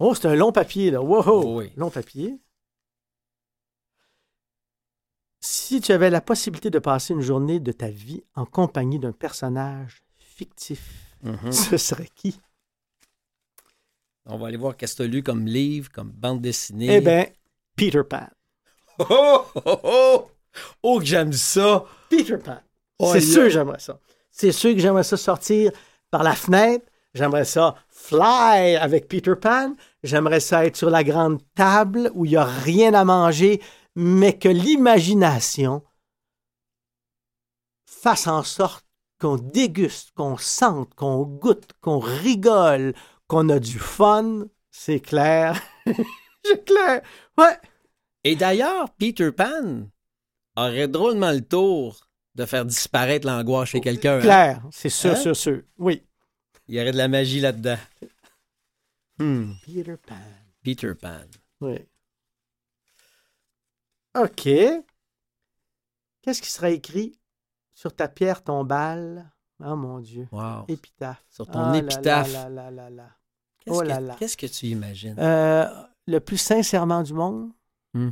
[0.00, 1.02] Oh, c'est un long papier, là.
[1.02, 1.58] Wow!
[1.58, 1.72] Oui.
[1.76, 2.38] Long papier.
[5.40, 9.12] Si tu avais la possibilité de passer une journée de ta vie en compagnie d'un
[9.12, 11.52] personnage fictif, Mhm.
[11.52, 12.40] ce serait qui?
[14.28, 16.96] On va aller voir qu'est-ce que tu as lu comme livre, comme bande dessinée.
[16.96, 17.26] Eh bien,
[17.76, 18.28] Peter Pan.
[19.10, 20.30] Oh, oh, oh,
[20.82, 20.98] oh!
[20.98, 21.84] Que j'aime ça!
[22.10, 22.58] Peter Pan.
[22.98, 24.00] Oh, c'est sûr que j'aimerais ça.
[24.30, 25.70] C'est sûr que j'aimerais ça sortir
[26.10, 26.84] par la fenêtre.
[27.14, 29.74] J'aimerais ça fly avec Peter Pan.
[30.02, 33.62] J'aimerais ça être sur la grande table où il n'y a rien à manger,
[33.94, 35.82] mais que l'imagination
[37.86, 38.84] fasse en sorte
[39.20, 42.94] qu'on déguste, qu'on sente, qu'on goûte, qu'on rigole,
[43.28, 44.46] qu'on a du fun.
[44.70, 45.60] C'est clair.
[46.44, 47.02] C'est clair.
[47.36, 47.58] Ouais.
[48.24, 49.86] Et d'ailleurs, Peter Pan
[50.56, 52.00] aurait drôlement le tour
[52.34, 54.18] de faire disparaître l'angoisse chez quelqu'un.
[54.18, 54.20] hein?
[54.22, 54.62] Clair.
[54.72, 55.16] C'est sûr, Hein?
[55.16, 55.62] sûr, sûr.
[55.78, 56.04] Oui.
[56.68, 57.78] Il y aurait de la magie là-dedans.
[59.18, 60.14] Hmm, Peter Pan.
[60.62, 61.20] Peter Pan.
[61.60, 61.78] Oui.
[64.16, 64.48] OK.
[66.22, 67.18] Qu'est-ce qui sera écrit
[67.74, 69.30] sur ta pierre tombale?
[69.64, 70.28] Oh mon Dieu.
[70.30, 70.64] Wow.
[70.68, 71.24] Épitaphe.
[71.30, 72.32] Sur ton Ah épitaphe.
[72.32, 73.08] là là là là.
[73.68, 74.16] Qu'est-ce Oh que- là là.
[74.18, 75.16] Qu'est-ce que tu imagines?
[75.18, 75.66] Euh,
[76.06, 77.52] le plus sincèrement du monde.
[77.94, 78.10] Hmm.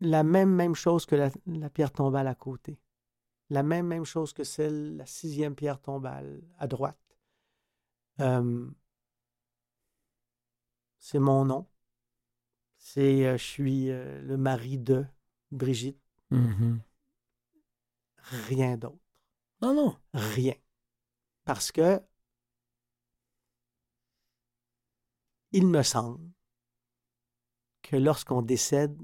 [0.00, 2.78] La même, même chose que la, la pierre tombale à côté.
[3.50, 6.98] La même, même chose que celle, la sixième pierre tombale à droite.
[8.20, 8.68] Euh,
[10.98, 11.66] c'est mon nom.
[12.78, 15.04] C'est, euh, je suis le mari de
[15.52, 16.00] Brigitte.
[16.30, 16.80] Mhm.
[18.48, 18.98] Rien d'autre.
[19.60, 19.96] Non, non.
[20.14, 20.54] Rien.
[21.44, 22.00] Parce que
[25.52, 26.30] il me semble
[27.82, 28.96] que lorsqu'on décède,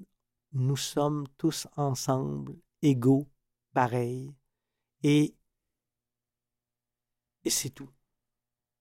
[0.52, 3.28] nous sommes tous ensemble, égaux,
[3.74, 4.34] pareils.
[5.02, 5.34] Et,
[7.44, 7.90] et c'est tout.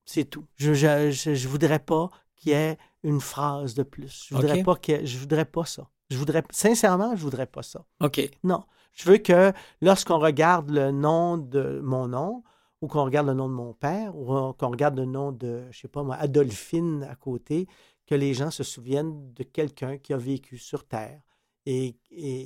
[0.05, 0.47] C'est tout.
[0.55, 4.27] Je je, je, je voudrais pas qu'il y ait une phrase de plus.
[4.29, 5.89] Je voudrais pas que je voudrais pas ça.
[6.09, 7.85] Je voudrais sincèrement, je voudrais pas ça.
[7.99, 8.21] OK.
[8.43, 8.63] Non.
[8.93, 9.51] Je veux que
[9.81, 12.43] lorsqu'on regarde le nom de mon nom,
[12.81, 15.79] ou qu'on regarde le nom de mon père, ou qu'on regarde le nom de, je
[15.79, 17.67] sais pas moi, Adolphine à côté,
[18.05, 21.21] que les gens se souviennent de quelqu'un qui a vécu sur Terre.
[21.65, 22.39] Et, et,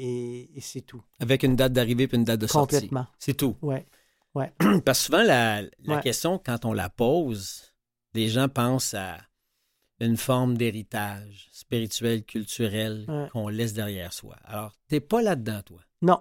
[0.45, 1.03] et- et c'est tout.
[1.19, 2.75] Avec une date d'arrivée puis une date de sortie.
[2.75, 3.05] Complètement.
[3.19, 3.55] C'est tout.
[3.61, 3.85] Ouais.
[4.33, 6.01] Parce que souvent, la, la Ouais.
[6.01, 7.71] question, quand on la pose,
[8.15, 9.17] les gens pensent à
[9.99, 13.27] une forme d'héritage spirituel, culturel Ouais.
[13.31, 14.35] qu'on laisse derrière soi.
[14.45, 15.79] Alors, t'es pas là-dedans, toi?
[16.01, 16.19] Non.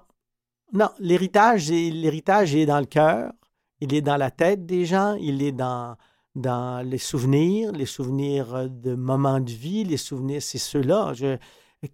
[0.75, 0.91] Non.
[0.99, 3.33] L'héritage, est- l'héritage est dans le cœur,
[3.81, 5.97] il est dans la tête des gens, il est dans,
[6.35, 11.15] dans les souvenirs, les souvenirs de moments de vie, les souvenirs, c'est ceux-là.
[11.15, 11.39] Je,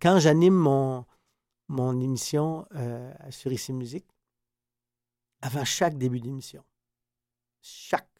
[0.01, 1.05] quand j'anime mon,
[1.69, 4.07] mon émission euh, sur Ici Musique,
[5.43, 6.65] avant chaque début d'émission,
[7.61, 8.11] chaque,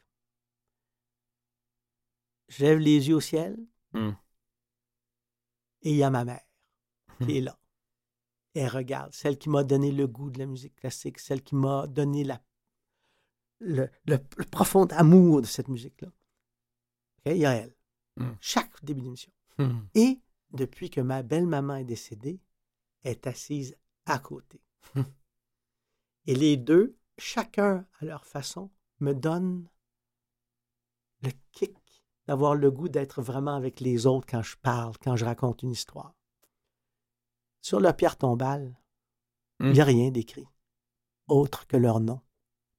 [2.49, 3.57] je lève les yeux au ciel
[3.93, 4.13] Hmm.
[5.83, 6.45] et il y a ma mère
[7.23, 7.59] qui est là.
[8.55, 11.87] Elle regarde, celle qui m'a donné le goût de la musique classique, celle qui m'a
[11.87, 12.43] donné la,
[13.61, 16.09] le, le- le profond amour de cette musique-là.
[16.09, 17.33] OK?
[17.33, 17.75] Il y a elle.
[18.17, 18.33] Hmm.
[18.41, 19.33] Chaque début d'émission.
[19.59, 19.81] Hmm.
[19.95, 20.21] Et
[20.53, 22.41] depuis que ma belle-maman est décédée,
[23.03, 23.77] elle est assise
[24.07, 24.61] à côté.
[24.95, 25.03] Hmm.
[26.27, 29.69] Et les deux, chacun à leur façon, me donnent
[31.23, 31.77] le kick
[32.27, 35.71] d'avoir le goût d'être vraiment avec les autres quand je parle, quand je raconte une
[35.71, 36.15] histoire.
[37.61, 38.77] Sur la pierre tombale,
[39.61, 39.73] il Hmm.
[39.73, 40.47] n'y a rien d'écrit,
[41.29, 42.21] autre que leur nom.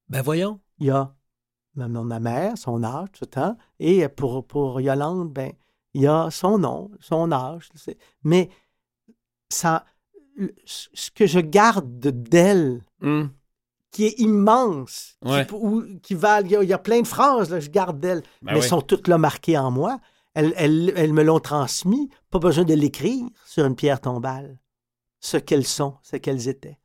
[0.09, 0.61] Ben voyons.
[0.79, 1.13] Il y a
[1.75, 5.53] ma, mère, son âge, tout ça, et pour, pour Yolande, ben,
[5.93, 7.69] il y a son nom, son âge.
[8.23, 8.49] Mais
[9.49, 9.85] ça,
[10.65, 13.27] ce que je garde de- d'elle, Hmm.
[13.91, 17.07] qui est immense, qui- où- qui, va, il y, a, il y a plein de
[17.07, 18.67] phrases, là, je garde d'elle, Ben mais oui.
[18.67, 19.99] sont toutes là marquées en moi.
[20.33, 22.09] Elles, elles- elles me l'ont transmis.
[22.29, 24.59] Pas besoin de l'écrire sur une pierre tombale.
[25.19, 26.77] Ce qu'elles sont, ce qu'elles étaient.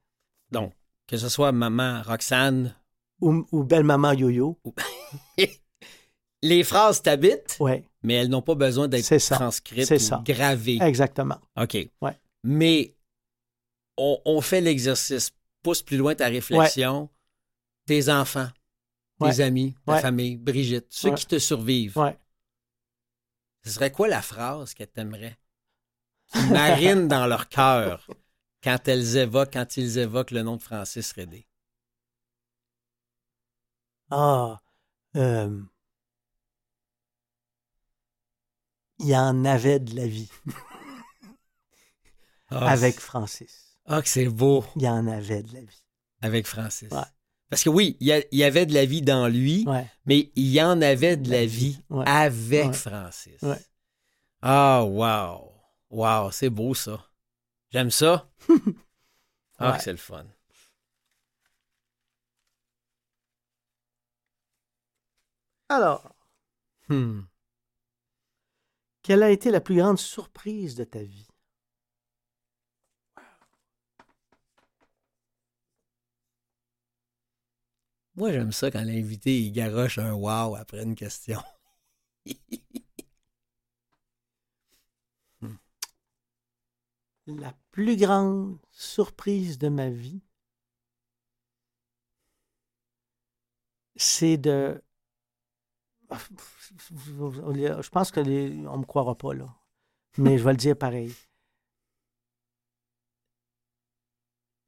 [0.51, 0.73] Donc,
[1.07, 2.75] que ce soit maman Roxane,
[3.23, 4.59] Ou, ou belle-maman Yo-Yo.
[6.43, 10.23] les phrases t'habitent, Ouais, mais elles n'ont pas besoin d'être transcrites C'est ou ça.
[10.25, 10.79] gravées.
[10.83, 11.39] exactement.
[11.57, 11.77] OK.
[12.01, 12.19] Ouais.
[12.43, 12.95] Mais
[13.97, 15.31] on, on fait l'exercice.
[15.63, 17.09] Pousse plus loin ta réflexion.
[17.87, 18.49] Tes enfants,
[19.21, 21.95] tes amis, ta famille, Brigitte, ceux qui te survivent.
[23.65, 25.39] Ce serait quoi la phrase que t'aimerais?
[26.33, 28.09] Qui marine dans leur cœur
[28.63, 31.47] quand elles évoquent, quand ils évoquent le nom de Francis Redé?
[34.15, 34.61] Ah,
[35.17, 35.59] euh,
[38.99, 40.31] il y en avait de la vie
[42.51, 43.79] Ah, avec Francis.
[43.87, 45.83] Ah, que c'est beau Il y en avait de la vie.
[46.21, 46.91] avec Francis.
[46.93, 47.01] Ouais.
[47.49, 49.87] Parce que oui, il y, avait de la vie dans lui, Ouais.
[50.05, 52.05] mais il y en avait de la vie Ouais.
[52.07, 52.75] avec.
[52.75, 53.43] Francis.
[54.43, 55.53] Ah, wow.
[55.89, 57.03] Wow, c'est beau ça.
[57.71, 58.31] J'aime ça.
[59.59, 60.27] ah, que c'est le fun.
[65.73, 66.15] Alors,
[66.89, 67.23] Hmm.
[69.03, 71.29] quelle a été la plus grande surprise de ta vie?
[78.15, 81.43] Moi, j'aime ça quand l'invité il garoche un wow après une question.
[87.27, 90.23] La plus grande surprise de ma vie,
[93.97, 94.83] c'est de.
[96.13, 98.67] Je pense que les...
[98.67, 99.55] on me croira pas là,
[100.19, 101.15] mais je vais le dire pareil.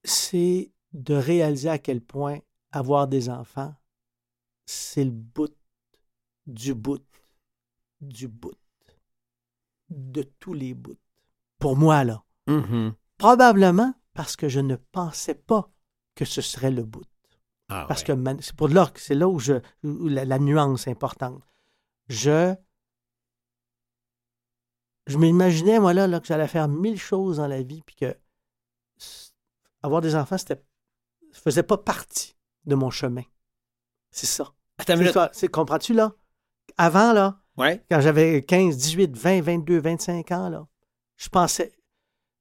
[0.05, 2.41] C'est de réaliser à quel point
[2.73, 3.75] avoir des enfants,
[4.67, 5.55] c'est le bout
[6.47, 7.05] du bout
[8.01, 8.55] du bout
[9.89, 10.99] de tous les bouts.
[11.59, 12.25] Pour moi là.
[12.47, 12.95] Mhm.
[13.19, 15.71] Probablement parce que je ne pensais pas
[16.15, 17.05] que ce serait le bout.
[17.69, 18.07] Ah, Parce ouais.
[18.09, 20.91] que man- c'est pour là que c'est là où, je, où la, la nuance est
[20.91, 21.43] importante.
[22.09, 22.55] Je,
[25.07, 28.17] je m'imaginais, moi, là, là, que j'allais faire mille choses dans la vie, puis que
[29.83, 30.63] avoir des enfants, c'était
[31.33, 33.23] faisait pas partie de mon chemin.
[34.11, 34.55] C'est ça.
[35.33, 36.13] C'est- Comprends-tu, là?
[36.77, 37.85] Avant, là, Ouais.
[37.91, 40.67] quand j'avais 15, 18, 20, 22, 25 ans, là,
[41.17, 41.73] je pensais.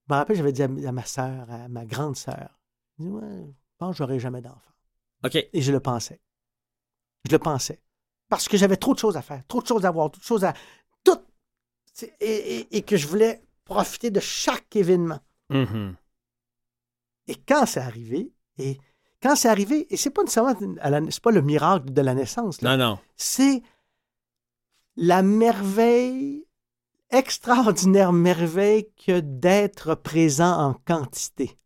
[0.08, 2.60] Je me rappelle, j'avais dit à, à ma sœur, à ma grande sœur,
[3.00, 4.73] je dis, ouais, je pense que j'aurai jamais d'enfant.
[5.26, 5.36] OK.
[5.36, 6.20] Et je le pensais.
[7.28, 7.80] Je le pensais.
[8.30, 10.26] Parce que j'avais trop de choses à faire, trop de choses à voir, trop de
[10.26, 10.54] choses à.
[11.04, 11.20] Tout.
[12.20, 12.26] Et,
[12.60, 15.20] et- et que je voulais profiter de chaque événement.
[15.50, 15.96] Mhm.
[17.28, 18.78] Et quand c'est arrivé, et
[19.22, 20.56] quand c'est arrivé, et c'est pas nécessairement
[21.10, 22.76] c'est pas le miracle de la naissance, là.
[22.76, 23.00] Non, non.
[23.16, 23.62] c'est
[24.96, 26.46] la merveille,
[27.10, 31.58] extraordinaire merveille que d'être présent en quantité.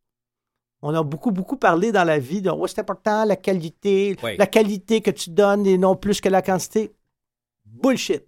[0.81, 4.37] On a beaucoup, beaucoup parlé dans la vie de oh, c'est important, la qualité, Oui.
[4.37, 6.93] la qualité que tu donnes et non plus que la quantité.
[7.65, 8.23] Bullshit.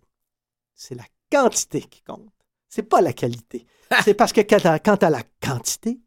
[0.73, 2.27] C'est la quantité qui compte.
[2.67, 3.65] C'est pas la qualité.
[4.03, 5.99] c'est parce que quand tu as la quantité,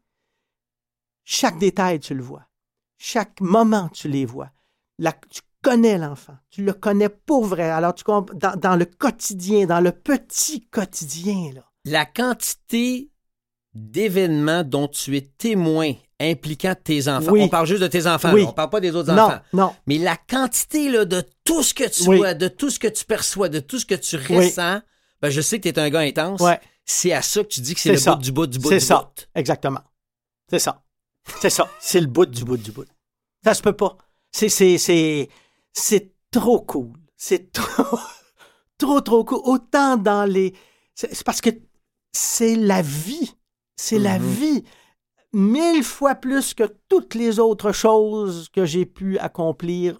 [1.23, 2.45] chaque détail, tu le vois.
[2.97, 4.51] Chaque moment, tu les vois.
[4.99, 6.37] La- tu connais l'enfant.
[6.49, 7.69] Tu le connais pour vrai.
[7.69, 11.69] Alors, tu dans, dans le quotidien, dans le petit quotidien, là.
[11.85, 13.09] La quantité
[13.75, 17.31] d'événements dont tu es témoin impliquant tes enfants.
[17.31, 17.41] Oui.
[17.41, 18.31] On parle juste de tes enfants.
[18.33, 18.43] Oui.
[18.43, 18.49] là.
[18.49, 19.39] On parle pas des autres Non, enfants.
[19.51, 19.75] non.
[19.87, 22.17] Mais la quantité là, de tout ce que tu Oui.
[22.17, 24.81] vois, de tout ce que tu perçois, de tout ce que tu ressens,
[25.21, 26.39] ben, je sais que tu es un gars intense.
[26.41, 26.59] Ouais.
[26.85, 28.15] C'est à ça que tu dis que c'est le ça.
[28.15, 29.11] bout du bout du bout C'est du ça.
[29.15, 29.27] bout.
[29.35, 29.81] Exactement.
[30.49, 30.83] C'est ça.
[31.41, 31.69] C'est ça.
[31.79, 32.85] C'est le bout du bout du bout.
[33.43, 33.97] Ça se peut pas.
[34.31, 35.29] C'est, c'est, c'est,
[35.73, 36.91] c'est trop cool.
[37.17, 37.97] C'est trop,
[38.77, 39.39] trop, trop cool.
[39.43, 40.53] Autant dans les.
[40.95, 41.49] C'est parce que
[42.11, 43.33] c'est la vie.
[43.75, 44.25] C'est la Mhm.
[44.31, 44.63] vie.
[45.33, 49.99] Mille fois plus que toutes les autres choses que j'ai pu accomplir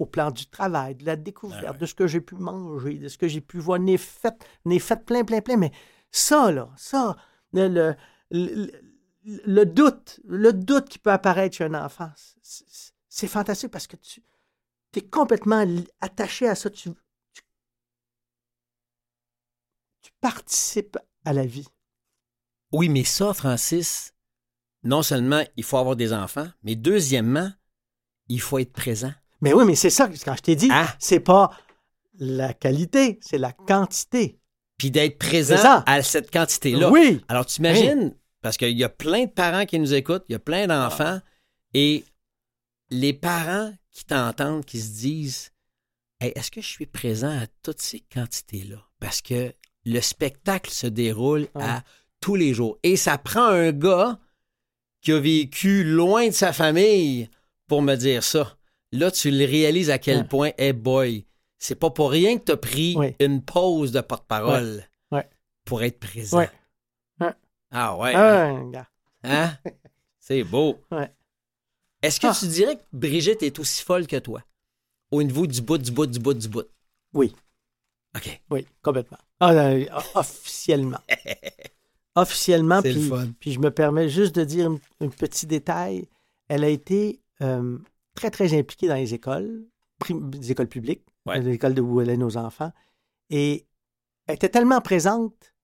[0.00, 1.78] au plan du travail, de la découverte, Ah ouais.
[1.78, 3.78] de ce que j'ai pu manger, de ce que j'ai pu voir.
[3.78, 4.34] N'ai fait,
[4.80, 5.56] fait plein, plein, plein.
[5.56, 5.72] Mais
[6.10, 7.16] ça, là, ça,
[7.52, 7.94] le, le,
[8.30, 8.70] le-
[9.24, 12.10] le doute, le doute qui peut apparaître chez un enfant,
[12.42, 14.22] c'est- fantastique parce que tu
[14.94, 15.64] es complètement
[16.00, 16.70] attaché à ça.
[16.70, 16.90] Tu,
[17.32, 17.42] tu,
[20.02, 21.66] tu participes à la vie.
[22.72, 24.12] Oui, mais ça, Francis,
[24.82, 27.50] non seulement il faut avoir des enfants, mais deuxièmement,
[28.28, 29.12] il faut être présent.
[29.40, 30.94] Mais oui, mais c'est ça, quand je t'ai dit, Ah.
[30.98, 31.50] c'est pas
[32.18, 34.38] la qualité, c'est la quantité.
[34.76, 35.82] Puis d'être présent Présent.
[35.86, 36.90] à cette quantité-là.
[36.90, 37.20] Oui.
[37.28, 40.36] Alors, tu imagines, parce qu'il y a plein de parents qui nous écoutent, il y
[40.36, 41.20] a plein d'enfants,
[41.74, 42.04] et
[42.90, 45.50] les parents qui t'entendent, qui se disent
[46.20, 49.52] Hey, Est-ce que je suis présent à toutes ces quantités-là parce que
[49.84, 51.82] le spectacle se déroule à
[52.20, 52.78] tous les jours.
[52.82, 54.18] Et ça prend un gars
[55.00, 57.28] qui a vécu loin de sa famille
[57.66, 58.56] pour me dire ça.
[58.92, 60.24] Là, tu le réalises à quel Ouais.
[60.24, 61.26] point, hey boy,
[61.58, 63.14] c'est pas pour rien que tu as pris Ouais.
[63.20, 65.28] une pause de porte-parole Ouais.
[65.64, 66.44] Pour être présent.
[67.70, 68.14] Ah ouais.
[69.24, 69.58] Hein?
[70.18, 70.78] C'est beau.
[70.90, 71.12] Ouais.
[72.02, 72.36] Est-ce que Ah.
[72.38, 74.42] tu dirais que Brigitte est aussi folle que toi?
[75.10, 76.66] Au niveau du bout, du bout, du bout, du bout?
[77.12, 77.34] Oui.
[78.16, 78.40] OK.
[78.50, 79.18] Oui, complètement.
[79.40, 80.98] Ah, euh, officiellement.
[82.20, 83.10] officiellement, puis,
[83.40, 86.08] puis je me permets juste de dire un, petit détail.
[86.48, 87.78] Elle a été euh,
[88.14, 89.64] très, très impliquée dans les écoles,
[90.08, 91.40] les écoles publiques, Ouais.
[91.40, 92.72] les écoles où allaient nos enfants.
[93.28, 93.66] Et
[94.26, 95.54] elle était tellement présente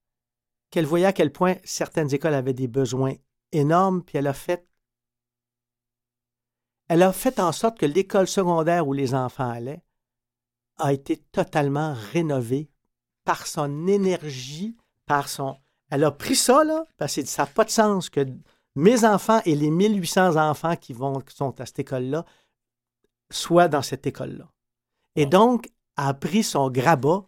[0.70, 3.14] qu'elle voyait à quel point certaines écoles avaient des besoins
[3.52, 4.66] énormes, puis elle a fait
[6.88, 9.82] elle a fait en sorte que l'école secondaire où les enfants allaient
[10.78, 12.68] a été totalement rénovée
[13.24, 14.76] par son énergie,
[15.06, 15.56] par son...
[15.94, 18.26] Elle a pris ça, là, parce que ça n'a pas de sens que
[18.74, 22.24] mes enfants et les 1800 enfants qui, vont, qui sont à cette école-là
[23.30, 24.48] soient dans cette école-là.
[25.16, 25.66] Et donc,
[25.96, 27.22] elle a pris son grabat,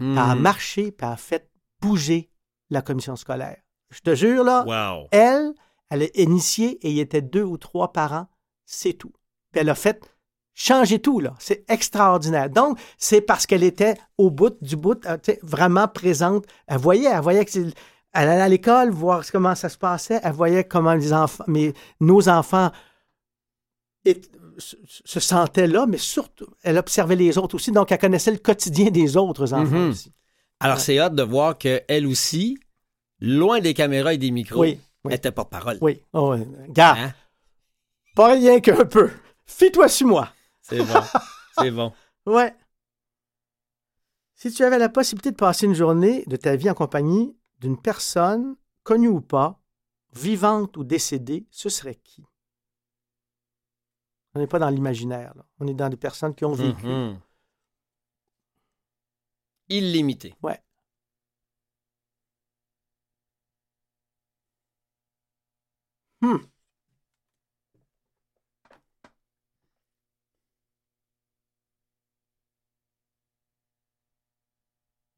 [0.00, 0.40] elle a Hmm.
[0.40, 1.50] marché, puis elle a fait
[1.80, 2.30] bouger
[2.70, 3.58] la commission scolaire.
[3.90, 5.08] Je te jure, là, Wow.
[5.10, 5.52] elle,
[5.90, 8.28] elle a initié et il était deux ou trois parents,
[8.64, 9.12] c'est tout.
[9.50, 10.00] Puis elle a fait
[10.54, 11.34] changer tout, là.
[11.40, 12.48] C'est extraordinaire.
[12.50, 16.46] Donc, c'est parce qu'elle était au bout du bout, euh, vraiment présente.
[16.68, 17.74] Elle voyait, elle voyait que c'est-
[18.12, 20.20] elle allait à l'école, voir comment ça se passait.
[20.22, 22.70] Elle voyait comment les enfants, mais nos enfants
[24.04, 27.72] étaient- se, se sentaient là, mais surtout, elle observait les autres aussi.
[27.72, 29.90] Donc, elle connaissait le quotidien des autres enfants Mhm.
[29.90, 30.12] aussi.
[30.60, 30.82] Alors, Ouais.
[30.82, 32.58] c'est hâte de voir qu'elle aussi,
[33.18, 35.14] loin des caméras et des micros, Oui, oui.
[35.14, 35.78] était porte-parole.
[35.80, 36.02] Oui.
[36.12, 36.36] Oh.
[36.68, 37.12] Garde, Hein?
[38.14, 39.10] pas rien qu'un peu.
[39.46, 40.28] Fie-toi sur moi.
[40.60, 40.84] C'est bon.
[41.58, 41.92] c'est bon.
[42.26, 42.54] Ouais.
[44.34, 47.80] Si tu avais la possibilité de passer une journée de ta vie en compagnie d'une
[47.80, 49.60] personne, connue ou pas,
[50.14, 52.24] vivante ou décédée, ce serait qui?
[54.34, 56.86] On n'est pas dans l'imaginaire, on est dans des personnes qui ont vécu.
[56.86, 57.20] Mhm.
[59.68, 60.34] Illimité.
[60.42, 60.60] Ouais.
[66.20, 66.38] Hmm.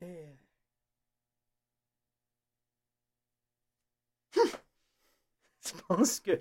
[0.00, 0.43] Eh.
[5.66, 6.40] Je pense que.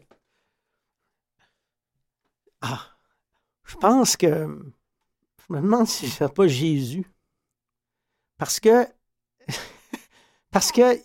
[2.62, 2.90] Ah.
[3.66, 4.28] Je pense que.
[4.28, 7.06] Je me demande si ce pas Jésus.
[8.38, 8.86] Parce que.
[10.52, 11.00] Parce que.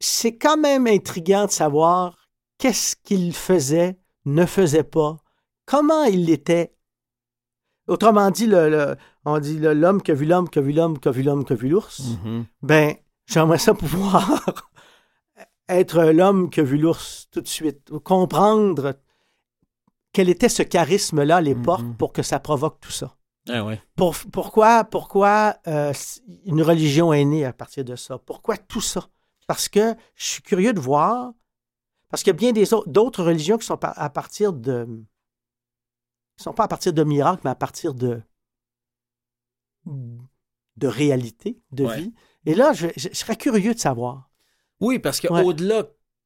[0.00, 2.28] C'est quand même intriguant de savoir
[2.58, 5.18] qu'est-ce qu'il faisait, ne faisait pas,
[5.64, 6.74] comment il était.
[7.88, 10.98] Autrement dit, le, le- on dit l'homme qui a vu l'homme, qui a vu l'homme,
[11.00, 12.00] qui a vu l'homme, qui a vu l'ours.
[12.22, 12.46] Mhm.
[12.62, 12.94] Ben,
[13.28, 14.42] j'aimerais ça pouvoir
[15.68, 18.94] être l'homme qui a vu l'ours tout de suite, comprendre
[20.12, 21.96] quel était ce charisme-là à l'époque Mhm.
[21.96, 23.14] pour que ça provoque tout ça.
[23.48, 23.80] Ah ouais.
[23.96, 25.92] Pour- pourquoi pourquoi euh,
[26.44, 28.18] une religion est née à partir de ça?
[28.18, 29.08] Pourquoi tout ça?
[29.46, 31.32] Parce que je suis curieux de voir,
[32.10, 32.52] parce qu'il y a bien
[32.86, 34.86] d'autres religions qui sont par- à partir de...
[36.36, 38.20] qui sont pas à partir de miracles, mais à partir de
[39.86, 41.96] de réalité, de Ouais.
[42.00, 42.14] vie.
[42.48, 44.28] Et là, je, je- je serais curieux de savoir.
[44.80, 45.28] Oui, parce Ouais.
[45.28, 45.84] qu'au-delà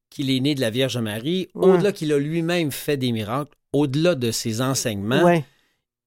[0.09, 1.67] qu'il est né de la Vierge Marie, Ouais.
[1.71, 5.43] au-delà qu'il a lui-même fait des miracles, au-delà de ses enseignements, Ouais.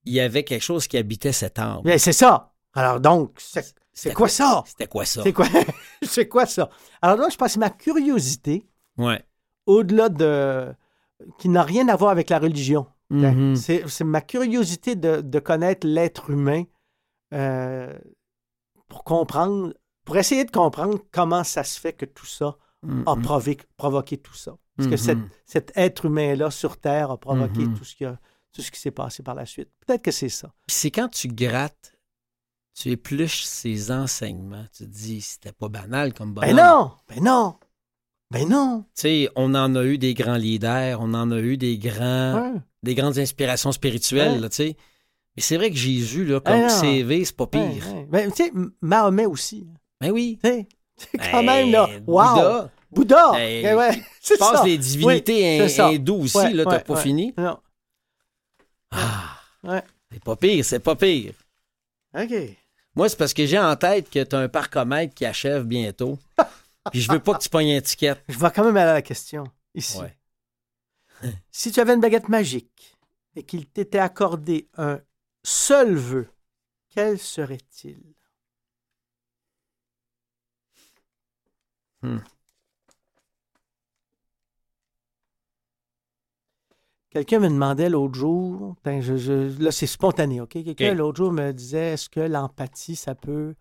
[0.04, 1.82] il y avait quelque chose qui habitait cet arbre.
[1.84, 2.52] Mais c'est ça.
[2.72, 3.36] Alors donc,
[3.92, 4.62] c'est quoi ça?
[4.66, 5.22] C'était quoi ça?
[5.22, 5.46] C'est quoi,
[6.02, 6.68] c'est quoi ça?
[7.02, 8.66] Alors là, je pense que ma curiosité,
[9.66, 10.72] au-delà de...
[11.38, 12.86] qui n'a rien à voir avec la religion.
[13.10, 13.56] Mhm.
[13.56, 16.64] C'est c'est ma curiosité de, de connaître l'être humain
[17.32, 17.92] euh,
[18.88, 19.72] pour comprendre,
[20.06, 22.56] pour essayer de comprendre comment ça se fait que tout ça
[23.06, 23.22] a Mhm.
[23.22, 24.56] provoqué, provoqué tout ça.
[24.76, 24.98] Parce que Mhm.
[24.98, 27.76] cet, cet être humain-là sur Terre a provoqué Mhm.
[27.76, 28.18] tout ce qui a-
[28.52, 29.68] tout ce qui s'est passé par la suite.
[29.86, 30.50] Peut-être que c'est ça.
[30.68, 31.92] C'est quand tu grattes,
[32.74, 36.56] tu épluches ses enseignements, tu te dis, c'était pas banal comme bonhomme.
[36.56, 36.90] Ben non!
[37.08, 37.56] Ben non!
[38.30, 38.84] Ben non!
[38.94, 42.52] Tu sais, on en a eu des grands leaders, on en a eu des grands,
[42.54, 42.60] Ouais.
[42.82, 44.48] des grandes inspirations spirituelles, Ouais.
[44.48, 44.76] tu sais.
[45.36, 46.68] Mais c'est vrai que Jésus, là, comme Ah non.
[46.68, 47.86] CV, c'est pas Ouais, pire.
[47.94, 48.06] ouais.
[48.10, 49.66] Ben, tu sais, Mahomet aussi.
[50.00, 50.38] Ben oui.
[50.96, 51.88] C'est quand Ben, même, là.
[52.06, 52.24] Wow!
[52.34, 53.32] Bouddha, Bouddha!
[53.32, 57.34] Ben, ouais, tu passes les divinités Oui, hindoues aussi, Ouais, là, t'as ouais, pas fini.
[57.36, 57.58] Non.
[58.90, 59.40] Ah,
[60.10, 61.34] c'est pas pire, c'est pas pire.
[62.16, 62.32] OK.
[62.94, 66.18] Moi, c'est parce que j'ai en tête que t'as un parcomètre qui achève bientôt.
[66.90, 68.22] Puis je veux pas que tu pognes une étiquette.
[68.28, 69.44] Je vais quand même aller à la question.
[69.74, 69.98] Ici.
[71.50, 72.96] Si tu avais une baguette magique
[73.34, 75.00] et qu'il t'était accordé un
[75.44, 76.28] seul vœu,
[76.94, 78.15] quel serait-il?
[82.06, 82.18] Hmm.
[87.10, 90.50] Quelqu'un me demandait l'autre jour, ben, je- je- là c'est spontané, OK?
[90.50, 93.54] Quelqu'un l'autre jour me disait est-ce que l'empathie, ça peut.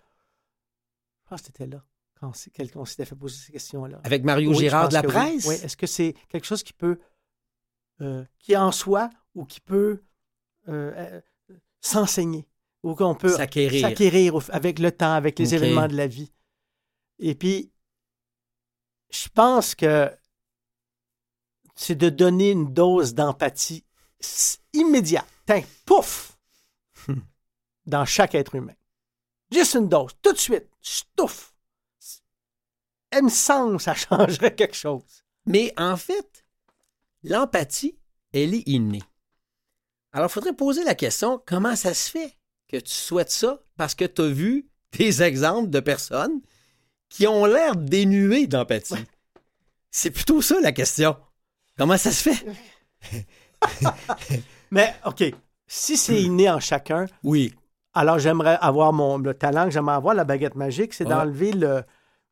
[1.23, 1.83] Je pense que c'était là,
[2.19, 4.01] quand quelqu'un s'était fait poser ces questions-là.
[4.03, 5.07] Avec Mario Oui, Girard de la oui.
[5.07, 5.45] presse?
[5.47, 6.99] Oui, est-ce que c'est quelque chose qui peut.
[8.01, 10.03] euh, qui est en soi ou qui peut
[10.67, 12.45] euh, euh, s'enseigner
[12.83, 13.87] ou qu'on peut S'acquérir.
[14.49, 16.33] avec le temps, avec les événements de la vie.
[17.19, 17.71] Et puis,
[19.23, 20.11] je pense que
[21.75, 23.83] c'est de donner une dose d'empathie
[24.73, 25.27] immédiate.
[25.45, 26.37] Tiens, pouf!
[27.07, 27.19] Hmm.
[27.85, 28.73] Dans chaque être humain.
[29.51, 31.53] Juste une dose, tout de suite, stouf!
[33.15, 35.23] Il me semble que ça changerait quelque chose.
[35.45, 36.45] Mais en fait,
[37.23, 37.97] l'empathie,
[38.33, 39.03] elle est innée.
[40.11, 42.37] Alors, il faudrait poser la question, comment ça se fait
[42.67, 43.61] que tu souhaites ça?
[43.77, 46.41] Parce que tu as vu des exemples de personnes
[47.15, 49.05] qui ont l'air dénuées d'empathie.
[49.89, 51.15] C'est plutôt ça la question.
[51.77, 52.45] Comment ça se fait?
[54.71, 55.23] Mais, OK,
[55.67, 57.53] si c'est inné en chacun, Oui.
[57.93, 61.09] alors j'aimerais avoir mon, le talent que j'aimerais avoir, la baguette magique, c'est Ouais.
[61.11, 61.83] d'enlever le,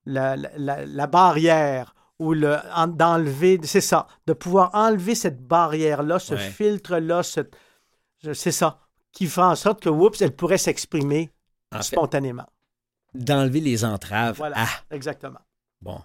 [0.05, 6.19] la, la- la- barrière ou le, en- d'enlever, c'est ça, de pouvoir enlever cette barrière-là,
[6.19, 6.49] ce Ouais.
[6.49, 8.79] filtre-là, c'est ça,
[9.11, 11.31] qui fait en sorte que, oups, elle pourrait s'exprimer
[11.73, 12.47] En fait, spontanément.
[13.15, 14.37] D'enlever les entraves.
[14.37, 15.39] Voilà, Ah, exactement.
[15.81, 16.01] bon.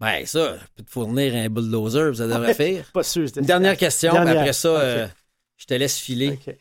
[0.00, 2.90] Ben, ça, je peux te fournir un bulldozer, ça devrait faire.
[2.92, 3.28] Pas sûr.
[3.36, 4.40] Une dernière question, Dernière.
[4.40, 5.08] après ça, euh,
[5.56, 6.30] je te laisse filer.
[6.46, 6.54] OK.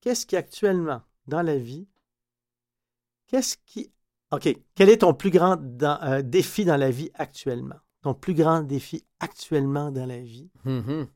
[0.00, 1.88] Qu'est-ce qui actuellement dans la vie,
[3.28, 3.92] qu'est-ce qui...
[4.32, 7.76] OK, quel est ton plus grand dans- euh, défi dans la vie actuellement?
[8.00, 10.50] Ton plus grand défi actuellement dans la vie?
[10.64, 11.06] Mhm.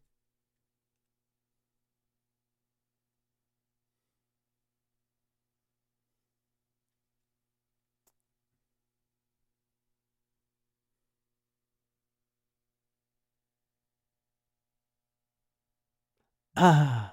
[16.56, 17.12] Ah!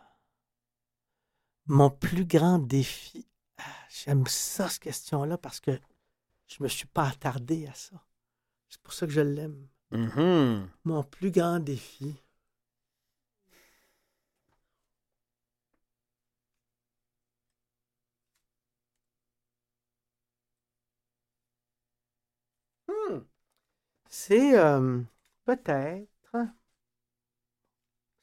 [1.67, 3.27] Mon plus grand défi.
[3.57, 5.77] Ah, J'aime ça, cette question-là, parce que
[6.47, 8.03] je me suis pas attardé à ça.
[8.69, 9.67] C'est pour ça que je l'aime.
[9.91, 10.69] Mhm.
[10.85, 12.15] Mon plus grand défi.
[22.87, 23.19] Hmm.
[24.09, 25.01] C'est euh,
[25.45, 26.07] peut-être.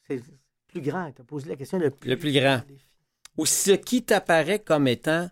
[0.06, 0.22] C'est
[0.70, 1.12] plus grand.
[1.12, 2.62] Tu as posé la question le plus, Le plus grand.
[3.36, 5.28] Ou ce qui t'apparaît comme étant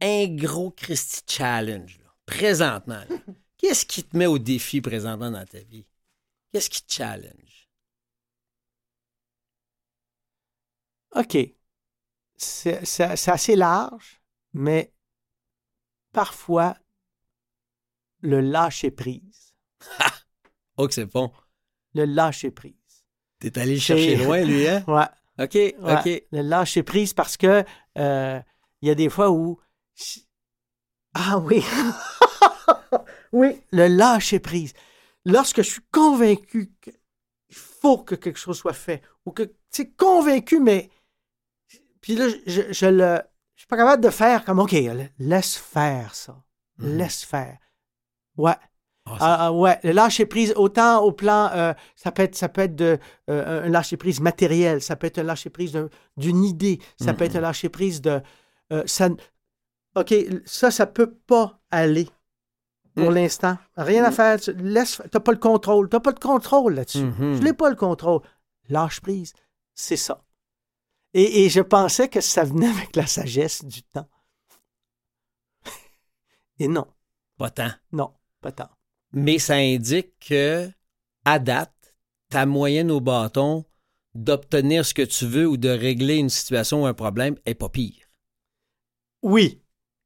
[0.00, 3.04] un gros Christy Challenge, là, présentement.
[3.58, 5.86] Qu'est-ce qui te met au défi présentement dans ta vie?
[6.52, 7.68] Qu'est-ce qui te challenge?
[11.14, 11.36] OK.
[12.36, 14.20] C'est assez large,
[14.52, 14.92] mais
[16.12, 16.76] parfois,
[18.20, 19.54] le lâcher-prise.
[20.78, 21.32] Oh, que c'est bon.
[21.94, 22.85] Le lâcher-prise.
[23.38, 24.84] T'es allé le chercher C'est- loin, lui, hein?
[24.88, 25.04] Ouais.
[25.38, 26.22] OK, Ouais, OK.
[26.32, 27.62] Le lâcher prise parce que
[27.98, 28.40] euh,
[28.80, 29.60] il y a des fois où.
[31.14, 31.62] Ah oui!
[33.32, 34.72] oui, le lâcher prise.
[35.24, 36.94] Lorsque je suis convaincu qu'il
[37.50, 40.90] faut que quelque chose soit fait, ou que tu es convaincu, mais.
[42.00, 43.20] Puis là, je, je le.
[43.54, 44.74] Je suis pas capable de faire comme OK,
[45.18, 46.42] laisse faire ça.
[46.78, 46.98] Mhm.
[46.98, 47.58] Laisse faire.
[48.36, 48.56] Ouais.
[49.06, 52.48] Ah, ça- Ah, ouais, le lâcher prise, autant au plan, euh, ça peut être, ça
[52.48, 52.98] peut être de,
[53.30, 57.14] euh, un lâcher prise matériel, ça peut être un lâcher prise d'un- d'une idée, ça
[57.14, 58.20] peut être un lâcher prise de,
[58.72, 59.08] euh, ça,
[59.94, 60.12] ok,
[60.44, 62.08] ça, ça peut pas aller
[62.96, 63.14] pour Mm.
[63.14, 67.06] l'instant, rien à faire, tu laisse, t'as pas le contrôle, t'as pas le contrôle là-dessus,
[67.18, 68.22] je n'ai pas le contrôle,
[68.68, 69.34] lâche prise,
[69.74, 70.22] c'est ça.
[71.14, 74.08] Et, et je pensais que ça venait avec la sagesse du temps.
[76.58, 76.86] Et non,
[77.38, 77.70] Pas tant.
[77.92, 78.68] non, pas tant.
[79.12, 80.68] Mais ça indique que,
[81.24, 81.72] à date,
[82.30, 83.64] ta moyenne au bâton
[84.14, 87.68] d'obtenir ce que tu veux ou de régler une situation ou un problème est pas
[87.68, 88.06] pire.
[89.22, 89.60] Oui,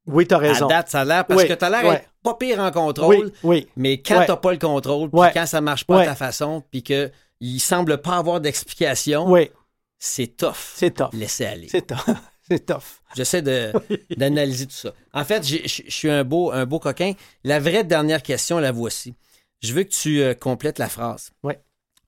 [0.06, 0.66] oui, t'as raison.
[0.66, 2.06] À date, ça a l'air parce Oui, que tu as l'air ouais.
[2.22, 3.68] pas pire en contrôle, Oui, oui.
[3.76, 4.26] mais quand Ouais.
[4.26, 5.30] t'as pas le contrôle, puis Ouais.
[5.32, 9.50] quand ça marche pas à ta façon, puis que il semble pas avoir d'explication, Oui,
[9.98, 10.54] c'est tough.
[10.74, 11.10] c'est tough.
[11.12, 11.68] Laissez aller.
[11.68, 11.96] C'est tough.
[12.58, 13.00] c'est tough.
[13.14, 13.42] J'essaie
[14.16, 14.94] d'analyser tout ça.
[15.12, 17.14] En fait, je suis un beau, un beau coquin.
[17.44, 19.14] La vraie dernière question, la voici.
[19.62, 21.30] Je veux que tu euh, complètes la phrase.
[21.42, 21.62] Ouais.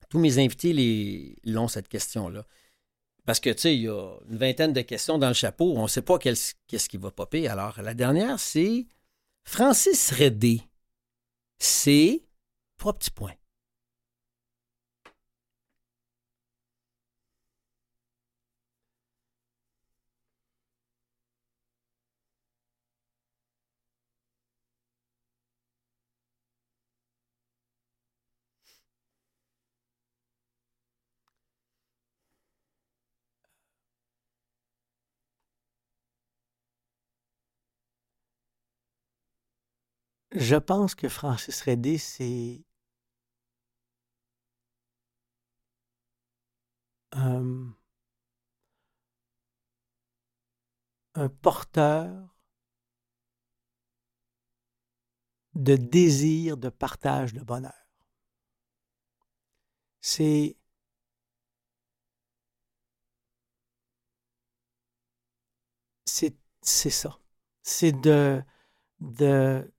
[0.09, 2.45] Tous mes invités l'ont cette question-là.
[3.25, 5.73] Parce que, tu sais, il y a une vingtaine de questions dans le chapeau.
[5.77, 7.47] On ne sait pas qu'est-ce qui va popper.
[7.47, 8.85] Alors, la dernière, c'est
[9.45, 10.61] Francis Redé.
[11.59, 12.23] C'est
[12.77, 13.33] trois petits points.
[40.33, 42.63] Je pense que Francis Redé, c'est
[47.11, 47.75] un,
[51.41, 52.29] porteur
[55.55, 57.73] de désir de partage de bonheur.
[60.01, 60.57] C'est
[66.05, 67.19] c'est c'est ça.
[67.63, 68.43] C'est de
[69.01, 69.71] de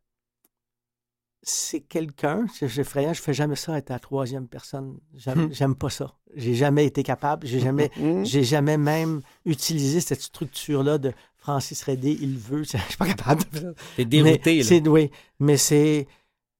[1.46, 4.98] c'est quelqu'un, c'est effrayant, je fais jamais ça être la troisième personne.
[5.14, 6.16] J'aime, j'aime pas ça.
[6.34, 7.90] J'ai jamais été capable, j'ai jamais,
[8.24, 13.74] j'ai jamais même utilisé cette structure-là de Francis Redé, il veut, je suis pas capable.
[13.96, 14.68] T'es dérouté, mais, là.
[14.68, 16.08] C'est, oui, mais c'est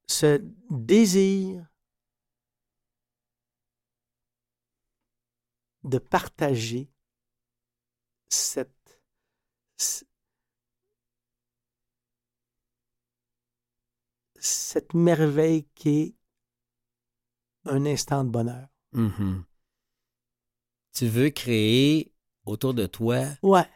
[0.07, 1.65] ce désir
[5.85, 6.91] de partager
[8.29, 8.71] cette,
[14.45, 16.15] cette merveille qui est
[17.67, 18.69] un instant de bonheur.
[18.95, 19.43] Mm-hmm.
[20.93, 22.13] Tu veux créer
[22.45, 23.67] autour de toi ouais.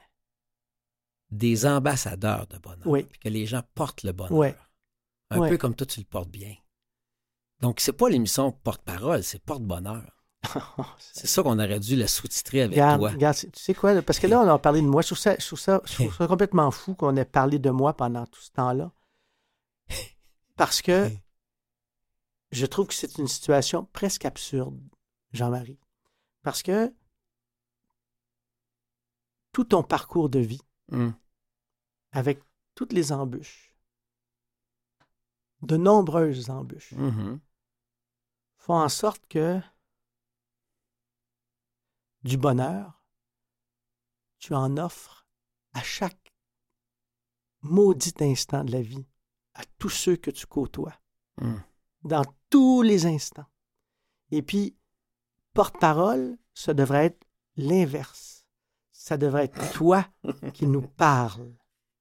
[1.31, 2.87] des ambassadeurs de bonheur.
[2.87, 3.05] Oui.
[3.05, 4.33] Puis que les gens portent le bonheur.
[4.33, 4.57] Ouais.
[5.31, 5.49] Un Ouais.
[5.51, 6.55] peu comme toi, tu le portes bien.
[7.61, 10.05] Donc, c'est pas l'émission porte-parole, c'est porte-bonheur.
[10.99, 13.11] C'est ça qu'on aurait dû la sous-titrer avec Regarde, toi.
[13.11, 15.03] regarde, tu sais quoi, parce que là, on a parlé de moi.
[15.03, 17.71] Je trouve ça, je trouve ça, je trouve ça complètement fou qu'on ait parlé de
[17.71, 18.93] moi pendant tout ce temps-là.
[20.59, 21.09] Parce que
[22.51, 24.77] je trouve que c'est une situation presque absurde,
[25.33, 25.79] Jean-Marie.
[26.43, 26.93] Parce que
[29.53, 31.15] tout ton parcours de vie, Hum.
[32.11, 32.41] avec
[32.75, 33.73] toutes les embûches,
[35.63, 37.41] de nombreuses embûches, Mhm.
[38.57, 39.61] font en sorte que
[42.25, 43.01] du bonheur,
[44.39, 45.27] tu en offres
[45.73, 46.33] à chaque
[47.61, 49.07] maudit instant de la vie,
[49.59, 50.95] à tous ceux que tu côtoies,
[51.41, 51.61] Hum.
[52.05, 53.47] dans tous les instants.
[54.31, 54.77] Et puis,
[55.55, 57.25] porte-parole, ça devrait être
[57.57, 58.47] l'inverse.
[58.93, 60.07] Ça devrait être toi
[60.55, 61.53] qui nous parle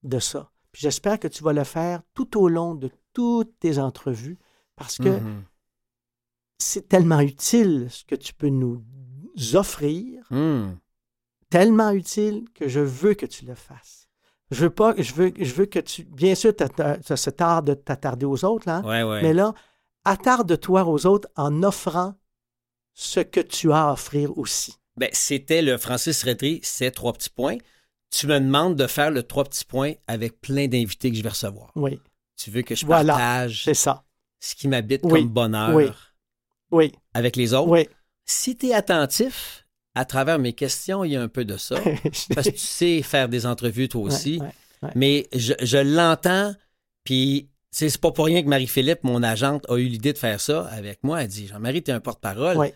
[0.04, 0.52] de ça.
[0.72, 4.38] Puis j'espère que tu vas le faire tout au long de toutes tes entrevues
[4.76, 5.44] parce que Mhm.
[6.60, 8.84] c'est tellement utile ce que tu peux nous
[9.54, 10.78] offrir, Hum.
[11.50, 14.07] tellement utile que je veux que tu le fasses.
[14.52, 17.64] Je veux pas, je veux, je veux que tu, bien sûr, tu as, cet art
[17.64, 19.22] de t'attarder aux autres, là, hein, Ouais, ouais.
[19.22, 19.54] mais là,
[20.06, 22.16] attarde-toi aux autres en offrant
[22.94, 24.74] ce que tu as à offrir aussi.
[24.96, 27.58] Ben, c'était le Francis Redry, c'est trois petits points.
[28.10, 31.30] Tu me demandes de faire le trois petits points avec plein d'invités que je vais
[31.30, 31.72] recevoir.
[31.76, 32.00] Oui,
[32.38, 34.06] Tu veux que je Voilà, partage c'est ça.
[34.40, 35.90] ce qui m'habite Oui, comme bonheur oui.
[36.72, 37.70] Oui, avec les autres?
[37.70, 37.88] oui.
[38.26, 39.67] Si tu es attentif,
[39.98, 41.76] à travers mes questions, il y a un peu de ça.
[42.36, 44.40] Parce que tu sais faire des entrevues toi aussi.
[44.40, 44.48] Ouais,
[44.84, 44.92] ouais.
[44.96, 46.54] Mais je, je l'entends,
[47.04, 50.66] puis c'est pas pour rien que Marie-Philippe, mon agente, a eu l'idée de faire ça
[50.68, 51.22] avec moi.
[51.22, 52.72] Elle dit Jean-Marie, tu es un porte-parole.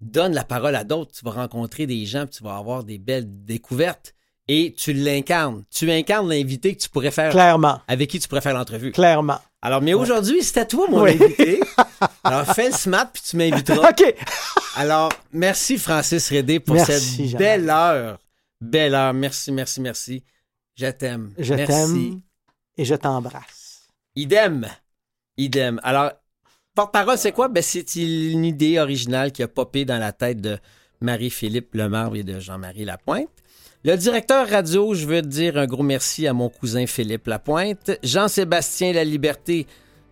[0.00, 1.12] Donne la parole à d'autres.
[1.12, 4.14] Tu vas rencontrer des gens, puis tu vas avoir des belles découvertes.
[4.48, 5.64] Et tu l'incarnes.
[5.70, 8.92] Tu incarnes l'invité que tu pourrais faire, Clairement, avec qui tu pourrais faire l'entrevue.
[8.92, 9.38] clairement.
[9.64, 11.12] Alors, mais aujourd'hui, c'est à toi, mon Oui.
[11.12, 11.60] invité.
[12.24, 13.90] Alors, fais le smart, puis tu m'inviteras.
[13.90, 14.14] OK.
[14.74, 18.18] Alors, merci Francis Redé pour Merci, cette belle heure.
[18.60, 19.14] Belle heure.
[19.14, 20.24] Merci, merci, merci.
[20.74, 21.32] Je t'aime.
[21.38, 21.72] Je Merci.
[21.72, 22.20] t'aime
[22.76, 23.88] et je t'embrasse.
[24.16, 24.66] Idem.
[25.36, 25.78] Idem.
[25.84, 26.10] Alors,
[26.74, 27.46] porte-parole, c'est quoi?
[27.48, 30.58] Ben, c'est une idée originale qui a popé dans la tête de
[31.00, 33.28] Marie-Philippe Lemarbre et de Jean-Marie Lapointe.
[33.84, 37.90] Le directeur radio, je veux dire un gros merci à mon cousin Philippe Lapointe.
[38.04, 39.66] Jean-Sébastien La Liberté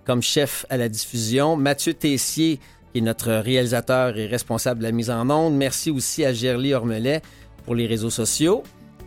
[0.05, 1.55] comme chef à la diffusion.
[1.55, 2.59] Mathieu Tessier,
[2.93, 5.55] qui est notre réalisateur et responsable de la mise en onde.
[5.55, 7.23] Merci aussi à Gerly Ormelet
[7.65, 8.65] pour les réseaux sociaux.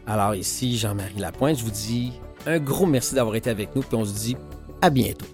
[0.07, 2.13] Alors ici, Jean-Marie Lapointe, je vous dis
[2.45, 4.37] un gros merci d'avoir été avec nous, puis on se dit
[4.81, 5.25] à bientôt.